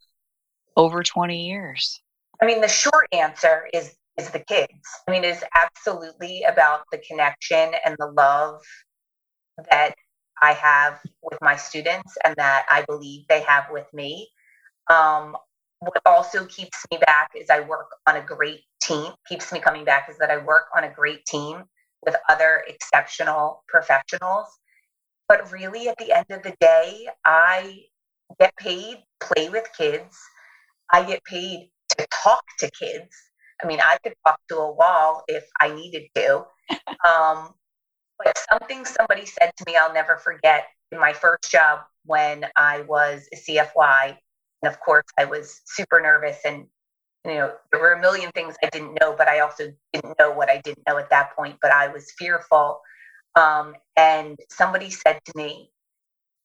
over 0.75 1.03
20 1.03 1.47
years? 1.47 2.01
I 2.41 2.45
mean, 2.45 2.61
the 2.61 2.67
short 2.67 3.07
answer 3.13 3.69
is 3.73 3.95
is 4.17 4.29
the 4.31 4.39
kids. 4.39 4.71
I 5.07 5.11
mean, 5.11 5.23
it 5.23 5.29
is 5.29 5.43
absolutely 5.55 6.43
about 6.43 6.81
the 6.91 6.97
connection 6.97 7.71
and 7.85 7.95
the 7.97 8.07
love 8.07 8.61
that 9.71 9.95
I 10.41 10.54
have 10.54 10.99
with 11.23 11.39
my 11.41 11.56
students 11.56 12.17
and 12.23 12.36
that 12.38 12.65
I 12.69 12.84
believe 12.88 13.25
they 13.28 13.41
have 13.41 13.65
with 13.71 13.88
me. 13.93 14.30
Um, 14.89 15.36
what 15.80 16.02
also 16.06 16.45
keeps 16.45 16.86
me 16.91 16.97
back 17.06 17.32
is 17.36 17.49
I 17.49 17.62
work 17.62 17.88
on 18.08 18.17
a 18.17 18.21
great 18.21 18.62
team, 18.82 19.12
keeps 19.28 19.52
me 19.52 19.60
coming 19.60 19.86
back 19.86 20.10
is 20.10 20.17
that 20.17 20.30
I 20.30 20.38
work 20.38 20.65
on 20.75 20.84
a 20.84 20.91
great 20.91 21.25
team 21.25 21.63
with 22.06 22.15
other 22.30 22.63
exceptional 22.67 23.63
professionals. 23.67 24.47
But 25.28 25.52
really, 25.52 25.88
at 25.88 25.97
the 25.97 26.12
end 26.12 26.25
of 26.32 26.43
the 26.43 26.56
day, 26.60 27.08
I 27.23 27.84
get 28.39 28.56
paid, 28.58 29.04
play 29.21 29.49
with 29.49 29.67
kids. 29.78 30.17
I 30.91 31.04
get 31.04 31.23
paid 31.23 31.69
to 31.97 32.08
talk 32.12 32.43
to 32.60 32.71
kids. 32.71 33.15
I 33.63 33.67
mean, 33.67 33.80
I 33.80 33.97
could 34.04 34.13
talk 34.25 34.39
to 34.49 34.58
a 34.58 34.71
wall 34.71 35.23
if 35.28 35.43
I 35.60 35.73
needed 35.73 36.04
to. 36.15 36.45
Um, 37.08 37.54
but 38.23 38.38
something 38.51 38.86
somebody 38.86 39.25
said 39.25 39.51
to 39.58 39.63
me, 39.65 39.75
I'll 39.75 39.93
never 39.93 40.17
forget 40.17 40.67
in 40.91 40.99
my 40.99 41.13
first 41.13 41.49
job 41.49 41.79
when 42.05 42.45
I 42.55 42.82
was 42.82 43.27
a 43.34 43.38
CFY. 43.38 44.17
And 44.62 44.71
of 44.71 44.79
course, 44.82 45.05
I 45.17 45.25
was 45.25 45.62
super 45.65 46.01
nervous 46.01 46.38
and 46.45 46.65
you 47.25 47.34
know, 47.34 47.53
there 47.71 47.82
were 47.82 47.93
a 47.93 47.99
million 47.99 48.32
things 48.32 48.55
I 48.63 48.69
didn't 48.69 48.97
know, 49.01 49.13
but 49.17 49.27
I 49.27 49.39
also 49.39 49.71
didn't 49.93 50.17
know 50.19 50.32
what 50.32 50.49
I 50.49 50.62
didn't 50.62 50.84
know 50.88 50.97
at 50.97 51.10
that 51.10 51.36
point, 51.36 51.58
but 51.62 51.71
I 51.71 51.88
was 51.89 52.12
fearful. 52.17 52.79
Um, 53.36 53.75
and 53.97 54.38
somebody 54.49 54.89
said 54.89 55.19
to 55.25 55.32
me, 55.36 55.69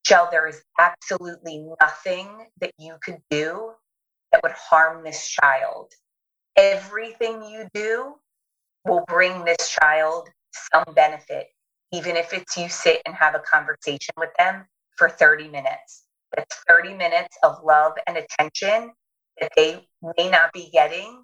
Shell, 0.05 0.29
there 0.31 0.49
is 0.49 0.63
absolutely 0.79 1.65
nothing 1.81 2.29
that 2.61 2.73
you 2.79 2.97
could 3.03 3.19
do 3.31 3.73
that 4.33 4.43
would 4.43 4.53
harm 4.53 5.05
this 5.05 5.29
child. 5.29 5.93
Everything 6.57 7.43
you 7.43 7.69
do 7.73 8.17
will 8.85 9.05
bring 9.09 9.45
this 9.45 9.71
child 9.71 10.29
some 10.73 10.95
benefit, 10.95 11.49
even 11.95 12.17
if 12.17 12.33
it's 12.33 12.57
you 12.57 12.69
sit 12.69 13.01
and 13.07 13.15
have 13.15 13.37
a 13.37 13.39
conversation 13.39 14.15
with 14.17 14.31
them 14.37 14.67
for 14.97 15.09
30 15.09 15.49
minutes. 15.49 16.05
That's 16.35 16.57
30 16.69 16.95
minutes 16.95 17.37
of 17.45 17.59
love 17.65 17.93
and 18.09 18.17
attention 18.17 18.93
that 19.41 19.53
they 19.57 19.87
may 20.17 20.29
not 20.29 20.53
be 20.53 20.71
getting 20.73 21.23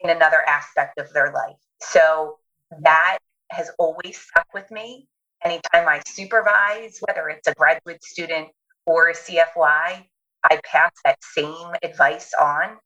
in 0.00 0.10
another 0.10 0.42
aspect 0.46 0.98
of 0.98 1.10
their 1.14 1.32
life. 1.32 1.56
So 1.80 2.36
that 2.82 3.18
has 3.50 3.70
always 3.78 4.18
stuck 4.18 4.46
with 4.52 4.70
me. 4.70 5.08
Anytime 5.42 5.88
I 5.88 6.02
supervise, 6.06 6.98
whether 7.06 7.28
it's 7.30 7.48
a 7.48 7.54
graduate 7.54 8.04
student 8.04 8.48
or 8.86 9.08
a 9.08 9.14
CFY, 9.14 9.46
I 9.56 10.60
pass 10.70 10.92
that 11.06 11.18
same 11.22 11.72
advice 11.82 12.32
on. 12.38 12.76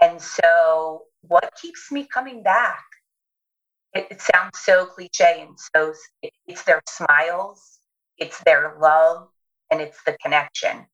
And 0.00 0.20
so, 0.20 1.02
what 1.22 1.50
keeps 1.60 1.92
me 1.92 2.06
coming 2.12 2.42
back? 2.42 2.84
It, 3.94 4.20
sounds 4.20 4.58
so 4.58 4.86
cliche, 4.86 5.46
and 5.46 5.56
so 5.74 5.94
it's 6.46 6.64
their 6.64 6.82
smiles, 6.88 7.78
it's 8.18 8.42
their 8.44 8.76
love, 8.80 9.28
and 9.70 9.80
it's 9.80 10.02
the 10.04 10.16
connection. 10.20 10.86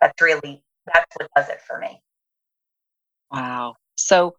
That's 0.00 0.20
really 0.20 0.64
that's 0.92 1.14
what 1.16 1.28
does 1.36 1.48
it 1.48 1.60
for 1.60 1.78
me. 1.78 2.02
Wow. 3.30 3.76
So, 3.94 4.34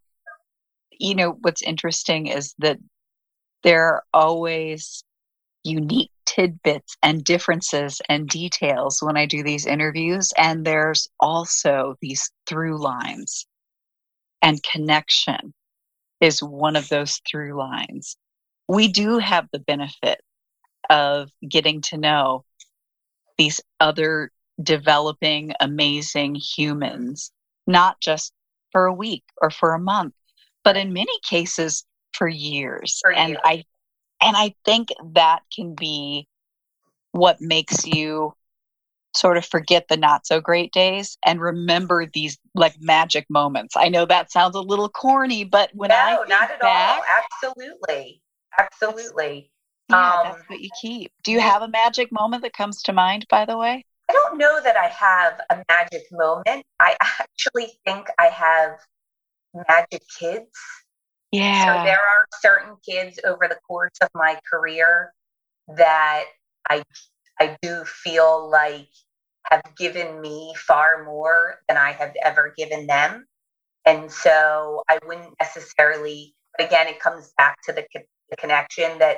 you 0.92 1.16
know, 1.16 1.38
what's 1.42 1.62
interesting 1.62 2.28
is 2.28 2.54
that 2.60 2.78
there 3.64 3.86
are 3.86 4.04
always 4.14 5.04
unique 5.64 6.12
tidbits 6.26 6.98
and 7.02 7.24
differences 7.24 8.02
and 8.10 8.28
details 8.28 9.00
when 9.02 9.16
I 9.16 9.26
do 9.26 9.44
these 9.44 9.66
interviews. 9.66 10.34
And 10.38 10.66
there's 10.66 11.08
also 11.22 11.96
these 12.02 12.30
through 12.48 12.82
lines, 12.82 13.48
and 14.42 14.62
connection 14.64 15.54
is 16.24 16.42
one 16.42 16.78
of 16.78 16.88
those 16.88 17.20
through 17.30 17.54
lines. 17.54 18.16
We 18.70 18.88
do 18.88 19.18
have 19.18 19.48
the 19.52 19.60
benefit 19.60 20.22
of 20.90 21.30
getting 21.48 21.82
to 21.82 21.98
know 21.98 22.46
these 23.38 23.60
other 23.82 24.32
developing, 24.62 25.52
amazing 25.60 26.36
humans, 26.36 27.32
not 27.68 28.00
just 28.00 28.32
for 28.72 28.86
a 28.86 28.94
week 28.94 29.24
or 29.42 29.52
for 29.52 29.74
a 29.74 29.80
month, 29.80 30.14
but 30.64 30.78
in 30.78 30.94
many 30.94 31.12
cases 31.28 31.84
for 32.14 32.30
years. 32.30 33.00
For 33.02 33.12
and 33.12 33.32
years. 33.32 33.42
I 33.44 33.66
and 34.22 34.38
I 34.38 34.56
think 34.64 34.90
that 35.16 35.42
can 35.54 35.76
be 35.76 36.30
what 37.12 37.42
makes 37.42 37.86
you 37.86 38.34
sort 39.16 39.38
of 39.38 39.46
forget 39.46 39.88
the 39.88 39.98
not 39.98 40.26
so 40.26 40.42
great 40.42 40.72
days 40.72 41.18
and 41.26 41.40
remember 41.40 42.06
these 42.14 42.38
like 42.56 42.76
magic 42.80 43.26
moments. 43.30 43.76
I 43.78 43.90
know 43.90 44.06
that 44.06 44.32
sounds 44.32 44.56
a 44.56 44.62
little 44.62 44.90
corny, 44.90 45.44
but 45.44 45.70
when 45.74 45.90
no, 45.90 45.96
I 45.96 46.18
not 46.28 46.52
at 46.52 46.60
back, 46.60 46.98
all. 46.98 47.04
Absolutely. 47.44 48.22
Absolutely. 48.58 49.52
Yeah, 49.90 50.12
um, 50.12 50.20
that's 50.24 50.50
what 50.50 50.62
you 50.62 50.70
keep. 50.82 51.12
Do 51.24 51.32
you 51.32 51.40
have 51.40 51.62
a 51.62 51.68
magic 51.68 52.12
moment 52.12 52.44
that 52.44 52.54
comes 52.54 52.82
to 52.84 52.94
mind, 52.94 53.26
by 53.30 53.46
the 53.46 53.58
way? 53.58 53.86
I 54.10 54.14
don't 54.14 54.38
know 54.38 54.62
that 54.64 54.76
I 54.78 54.88
have 54.88 55.42
a 55.50 55.64
magic 55.70 56.04
moment. 56.12 56.66
I 56.80 56.96
actually 57.02 57.74
think 57.86 58.08
I 58.20 58.28
have 58.28 58.80
magic 59.68 60.02
kids. 60.20 60.52
Yeah. 61.32 61.66
So 61.66 61.84
there 61.84 61.98
are 61.98 62.28
certain 62.42 62.76
kids 62.88 63.20
over 63.24 63.48
the 63.48 63.58
course 63.68 63.94
of 64.02 64.10
my 64.14 64.40
career 64.52 65.14
that 65.76 66.26
I 66.70 66.84
I 67.40 67.58
do 67.62 67.84
feel 67.86 68.50
like 68.50 68.90
have 69.50 69.64
given 69.78 70.22
me 70.22 70.54
far 70.58 71.04
more 71.04 71.56
than 71.68 71.78
I 71.78 71.92
have 71.92 72.14
ever 72.24 72.54
given 72.58 72.88
them. 72.88 73.26
And 73.86 74.12
so 74.12 74.84
I 74.90 75.00
wouldn't 75.06 75.34
necessarily, 75.40 76.34
but 76.58 76.68
again, 76.68 76.88
it 76.88 77.00
comes 77.00 77.34
back 77.38 77.58
to 77.66 77.74
the, 77.74 77.86
the 78.30 78.36
connection 78.38 79.00
that 79.00 79.18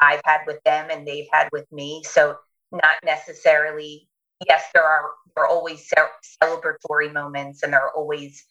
I've 0.00 0.20
had 0.24 0.42
with 0.46 0.62
them 0.64 0.90
and 0.90 1.06
they've 1.06 1.26
had 1.32 1.48
with 1.52 1.66
me. 1.72 2.02
So 2.04 2.36
not 2.72 2.96
necessarily 3.04 4.08
yes 4.48 4.64
there 4.74 4.84
are 4.84 5.10
there 5.34 5.44
are 5.44 5.48
always 5.48 5.90
celebratory 6.42 7.12
moments 7.12 7.62
and 7.62 7.72
there 7.72 7.80
are 7.80 7.92
always 7.94 8.44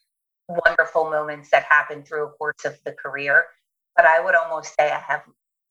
wonderful 0.47 1.09
moments 1.09 1.49
that 1.51 1.63
happen 1.63 2.03
through 2.03 2.27
a 2.27 2.31
course 2.31 2.65
of 2.65 2.77
the 2.85 2.93
career 2.93 3.45
but 3.95 4.05
i 4.05 4.19
would 4.19 4.35
almost 4.35 4.73
say 4.79 4.91
i 4.91 4.99
have 4.99 5.21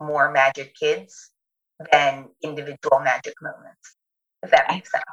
more 0.01 0.31
magic 0.31 0.75
kids 0.75 1.31
than 1.93 2.29
individual 2.43 3.01
magic 3.01 3.35
moments 3.43 3.97
if 4.43 4.51
that 4.51 4.67
makes 4.71 4.91
sense 4.91 5.05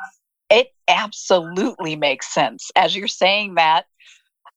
it 0.49 0.67
absolutely 0.87 1.95
makes 1.95 2.33
sense 2.33 2.69
as 2.75 2.95
you're 2.95 3.07
saying 3.07 3.55
that 3.55 3.85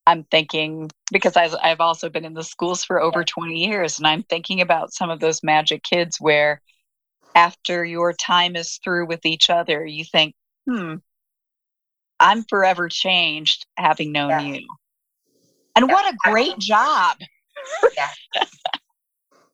i'm 0.05 0.23
thinking 0.25 0.89
because 1.11 1.35
I've, 1.35 1.55
I've 1.61 1.81
also 1.81 2.09
been 2.09 2.25
in 2.25 2.33
the 2.33 2.43
schools 2.43 2.83
for 2.83 3.01
over 3.01 3.23
20 3.23 3.55
years 3.55 3.97
and 3.97 4.07
i'm 4.07 4.23
thinking 4.23 4.61
about 4.61 4.93
some 4.93 5.09
of 5.09 5.19
those 5.19 5.43
magic 5.43 5.83
kids 5.83 6.17
where 6.19 6.61
after 7.37 7.85
your 7.85 8.13
time 8.13 8.55
is 8.55 8.79
through 8.83 9.05
with 9.05 9.23
each 9.23 9.51
other, 9.51 9.85
you 9.85 10.03
think, 10.03 10.33
hmm, 10.67 10.95
I'm 12.19 12.43
forever 12.43 12.89
changed 12.89 13.67
having 13.77 14.11
known 14.11 14.31
yeah. 14.31 14.41
you. 14.41 14.67
And 15.75 15.87
yeah. 15.87 15.93
what 15.93 16.11
a 16.11 16.17
great 16.23 16.57
job. 16.57 17.17
Yeah. 17.95 18.09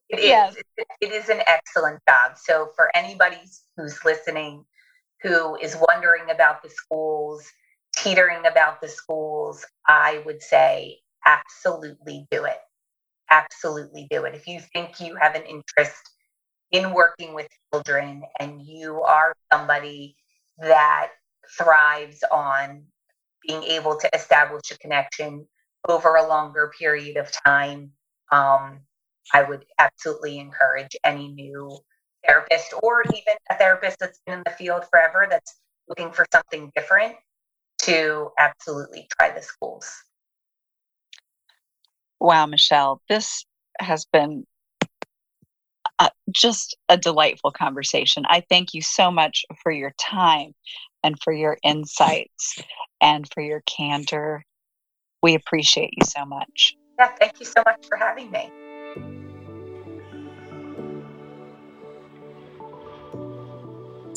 It 0.10 0.20
is. 0.20 0.26
Yes. 0.26 0.56
It 1.02 1.12
is 1.12 1.30
an 1.30 1.40
excellent 1.48 2.00
job. 2.08 2.34
So, 2.38 2.70
for 2.76 2.96
anybody 2.96 3.38
who's 3.76 3.98
listening 4.06 4.64
who 5.24 5.56
is 5.56 5.78
wondering 5.90 6.30
about 6.30 6.62
the 6.62 6.70
schools, 6.70 7.50
teetering 7.96 8.46
about 8.46 8.82
the 8.82 8.90
schools, 8.90 9.66
I 9.88 10.22
would 10.26 10.44
say 10.44 11.00
absolutely 11.26 12.28
do 12.30 12.44
it. 12.44 12.58
Absolutely 13.32 14.08
do 14.12 14.26
it. 14.26 14.36
If 14.36 14.48
you 14.48 14.60
think 14.60 15.00
you 15.00 15.16
have 15.16 15.36
an 15.36 15.44
interest 15.44 16.02
in 16.72 16.94
working 16.94 17.34
with 17.34 17.48
children 17.74 18.24
and 18.40 18.62
you 18.62 19.02
are 19.02 19.34
somebody 19.52 20.16
that 20.58 21.10
thrives 21.58 22.24
on 22.30 22.84
being 23.48 23.64
able 23.64 23.98
to 23.98 24.10
establish 24.14 24.72
a 24.72 24.78
connection 24.78 25.48
over 25.88 26.16
a 26.16 26.28
longer 26.28 26.72
period 26.78 27.18
of 27.18 27.32
time, 27.46 27.92
um, 28.32 28.82
I 29.34 29.44
would 29.44 29.66
absolutely 29.80 30.38
encourage 30.38 30.96
any 31.04 31.30
new 31.30 31.78
therapist 32.26 32.74
or 32.82 33.04
even 33.04 33.36
a 33.50 33.56
therapist 33.56 34.00
that's 34.00 34.20
been 34.26 34.36
in 34.38 34.44
the 34.46 34.52
field 34.52 34.86
forever 34.90 35.28
that's 35.30 35.56
looking 35.88 36.12
for 36.12 36.26
something 36.34 36.72
different 36.76 37.16
to 37.80 38.30
absolutely 38.40 39.08
try 39.18 39.30
the 39.32 39.42
schools. 39.42 39.90
Wow, 42.20 42.46
Michelle, 42.46 43.02
this 43.10 43.46
has 43.80 44.06
been 44.06 44.46
uh, 46.00 46.10
just 46.32 46.78
a 46.90 46.98
delightful 46.98 47.52
conversation. 47.52 48.24
I 48.28 48.44
thank 48.50 48.74
you 48.74 48.82
so 48.82 49.12
much 49.12 49.46
for 49.62 49.72
your 49.72 49.94
time 50.00 50.54
and 51.04 51.18
for 51.22 51.34
your 51.34 51.58
insights 51.64 52.60
and 53.02 53.30
for 53.34 53.42
your 53.42 53.62
candor. 53.66 54.44
We 55.22 55.36
appreciate 55.36 55.92
you 55.94 56.06
so 56.06 56.26
much. 56.26 56.78
Yeah, 56.98 57.12
thank 57.20 57.34
you 57.40 57.46
so 57.46 57.62
much 57.66 57.78
for 57.88 57.98
having 57.98 58.32
me. 58.32 58.50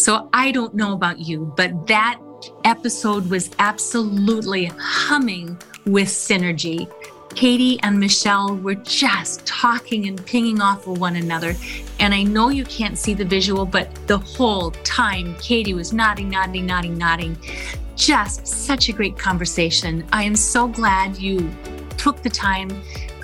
So 0.07 0.29
I 0.33 0.53
don't 0.53 0.73
know 0.73 0.93
about 0.93 1.19
you, 1.19 1.53
but 1.57 1.89
that 1.89 2.21
episode 2.63 3.29
was 3.29 3.51
absolutely 3.59 4.67
humming 4.79 5.61
with 5.85 6.07
synergy. 6.07 6.89
Katie 7.35 7.81
and 7.83 7.99
Michelle 7.99 8.55
were 8.55 8.77
just 8.77 9.45
talking 9.45 10.07
and 10.07 10.25
pinging 10.25 10.61
off 10.61 10.87
of 10.87 11.01
one 11.01 11.17
another. 11.17 11.57
And 11.99 12.15
I 12.15 12.23
know 12.23 12.51
you 12.51 12.63
can't 12.67 12.97
see 12.97 13.15
the 13.15 13.25
visual, 13.25 13.67
but 13.67 13.93
the 14.07 14.19
whole 14.19 14.71
time 14.85 15.35
Katie 15.41 15.75
was 15.75 15.93
nodding, 15.93 16.29
nodding, 16.29 16.67
nodding, 16.67 16.97
nodding. 16.97 17.37
Just 17.97 18.47
such 18.47 18.89
a 18.89 18.93
great 18.93 19.19
conversation. 19.19 20.07
I 20.13 20.23
am 20.23 20.37
so 20.37 20.69
glad 20.69 21.19
you 21.19 21.51
took 21.97 22.23
the 22.23 22.31
time 22.31 22.71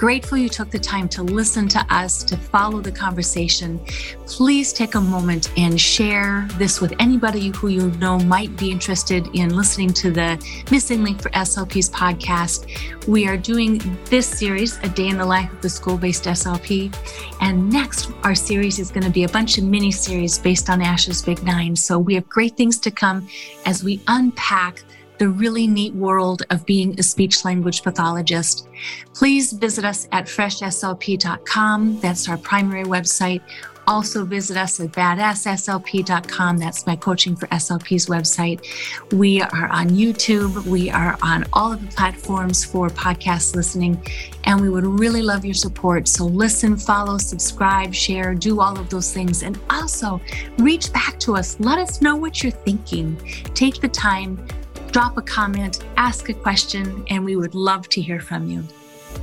grateful 0.03 0.37
you 0.37 0.49
took 0.49 0.69
the 0.69 0.79
time 0.81 1.09
to 1.09 1.23
listen 1.23 1.69
to 1.69 1.79
us, 1.89 2.25
to 2.25 2.37
follow 2.37 2.81
the 2.81 2.91
conversation. 2.91 3.79
Please 4.27 4.73
take 4.73 4.97
a 4.97 5.01
moment 5.01 5.57
and 5.57 5.81
share 5.81 6.49
this 6.59 6.81
with 6.81 6.93
anybody 6.99 7.51
who 7.51 7.69
you 7.69 7.89
know 8.01 8.19
might 8.19 8.57
be 8.57 8.69
interested 8.69 9.29
in 9.33 9.55
listening 9.55 9.93
to 9.93 10.11
the 10.11 10.45
Missing 10.73 11.05
Link 11.05 11.23
for 11.23 11.31
SLP's 11.31 11.89
podcast. 11.89 12.67
We 13.07 13.29
are 13.29 13.37
doing 13.37 13.81
this 14.07 14.27
series, 14.27 14.77
A 14.79 14.89
Day 14.89 15.07
in 15.07 15.19
the 15.19 15.25
Life 15.25 15.53
of 15.53 15.61
the 15.61 15.71
School 15.71 15.97
Based 15.97 16.25
SLP. 16.25 16.93
And 17.41 17.71
next, 17.71 18.11
our 18.25 18.35
series 18.35 18.81
is 18.81 18.91
going 18.91 19.05
to 19.05 19.11
be 19.11 19.23
a 19.23 19.29
bunch 19.29 19.57
of 19.57 19.63
mini 19.63 19.93
series 19.93 20.37
based 20.37 20.69
on 20.69 20.81
ASHA's 20.81 21.23
Big 21.23 21.45
Nine. 21.45 21.77
So 21.77 21.97
we 21.97 22.15
have 22.15 22.29
great 22.29 22.57
things 22.57 22.81
to 22.81 22.91
come 22.91 23.29
as 23.67 23.85
we 23.85 24.03
unpack 24.09 24.83
the 25.19 25.29
really 25.29 25.67
neat 25.67 25.95
world 25.95 26.43
of 26.51 26.67
being 26.67 26.99
a 26.99 27.03
speech 27.03 27.45
language 27.45 27.83
pathologist. 27.83 28.69
Please 29.15 29.53
visit 29.53 29.85
us 29.85 30.09
at 30.13 30.27
freshslp.com. 30.27 32.01
That's 32.01 32.29
our 32.29 32.37
primary 32.39 32.85
website. 32.85 33.43
Also, 33.87 34.25
visit 34.25 34.57
us 34.57 34.79
at 34.79 34.93
badassslp.com. 34.93 36.59
That's 36.59 36.87
my 36.87 36.95
Coaching 36.95 37.35
for 37.35 37.47
SLP's 37.49 38.07
website. 38.07 38.65
We 39.13 39.43
are 39.43 39.69
on 39.69 39.91
YouTube. 39.91 40.65
We 40.67 40.89
are 40.91 41.19
on 41.21 41.45
all 41.53 41.73
of 41.73 41.81
the 41.81 41.95
platforms 41.95 42.65
for 42.65 42.89
podcast 42.89 43.57
listening, 43.57 44.01
and 44.45 44.61
we 44.61 44.69
would 44.69 44.87
really 44.87 45.23
love 45.23 45.45
your 45.45 45.55
support. 45.55 46.07
So, 46.07 46.27
listen, 46.27 46.77
follow, 46.77 47.19
subscribe, 47.19 47.93
share, 47.93 48.35
do 48.35 48.61
all 48.61 48.79
of 48.79 48.89
those 48.89 49.13
things. 49.13 49.43
And 49.43 49.59
also, 49.69 50.21
reach 50.59 50.93
back 50.93 51.19
to 51.21 51.35
us. 51.35 51.59
Let 51.59 51.79
us 51.79 52.01
know 52.01 52.15
what 52.15 52.43
you're 52.43 52.53
thinking. 52.53 53.17
Take 53.55 53.81
the 53.81 53.89
time 53.89 54.47
drop 54.93 55.17
a 55.17 55.23
comment, 55.23 55.85
ask 55.97 56.29
a 56.29 56.35
question, 56.35 57.05
and 57.09 57.25
we 57.25 57.35
would 57.35 57.55
love 57.55 57.89
to 57.89 58.01
hear 58.01 58.21
from 58.21 58.49
you. 58.49 58.63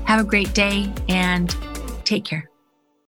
Have 0.05 0.19
a 0.19 0.23
great 0.23 0.53
day 0.53 0.91
and 1.07 1.55
take 2.03 2.25
care. 2.25 2.48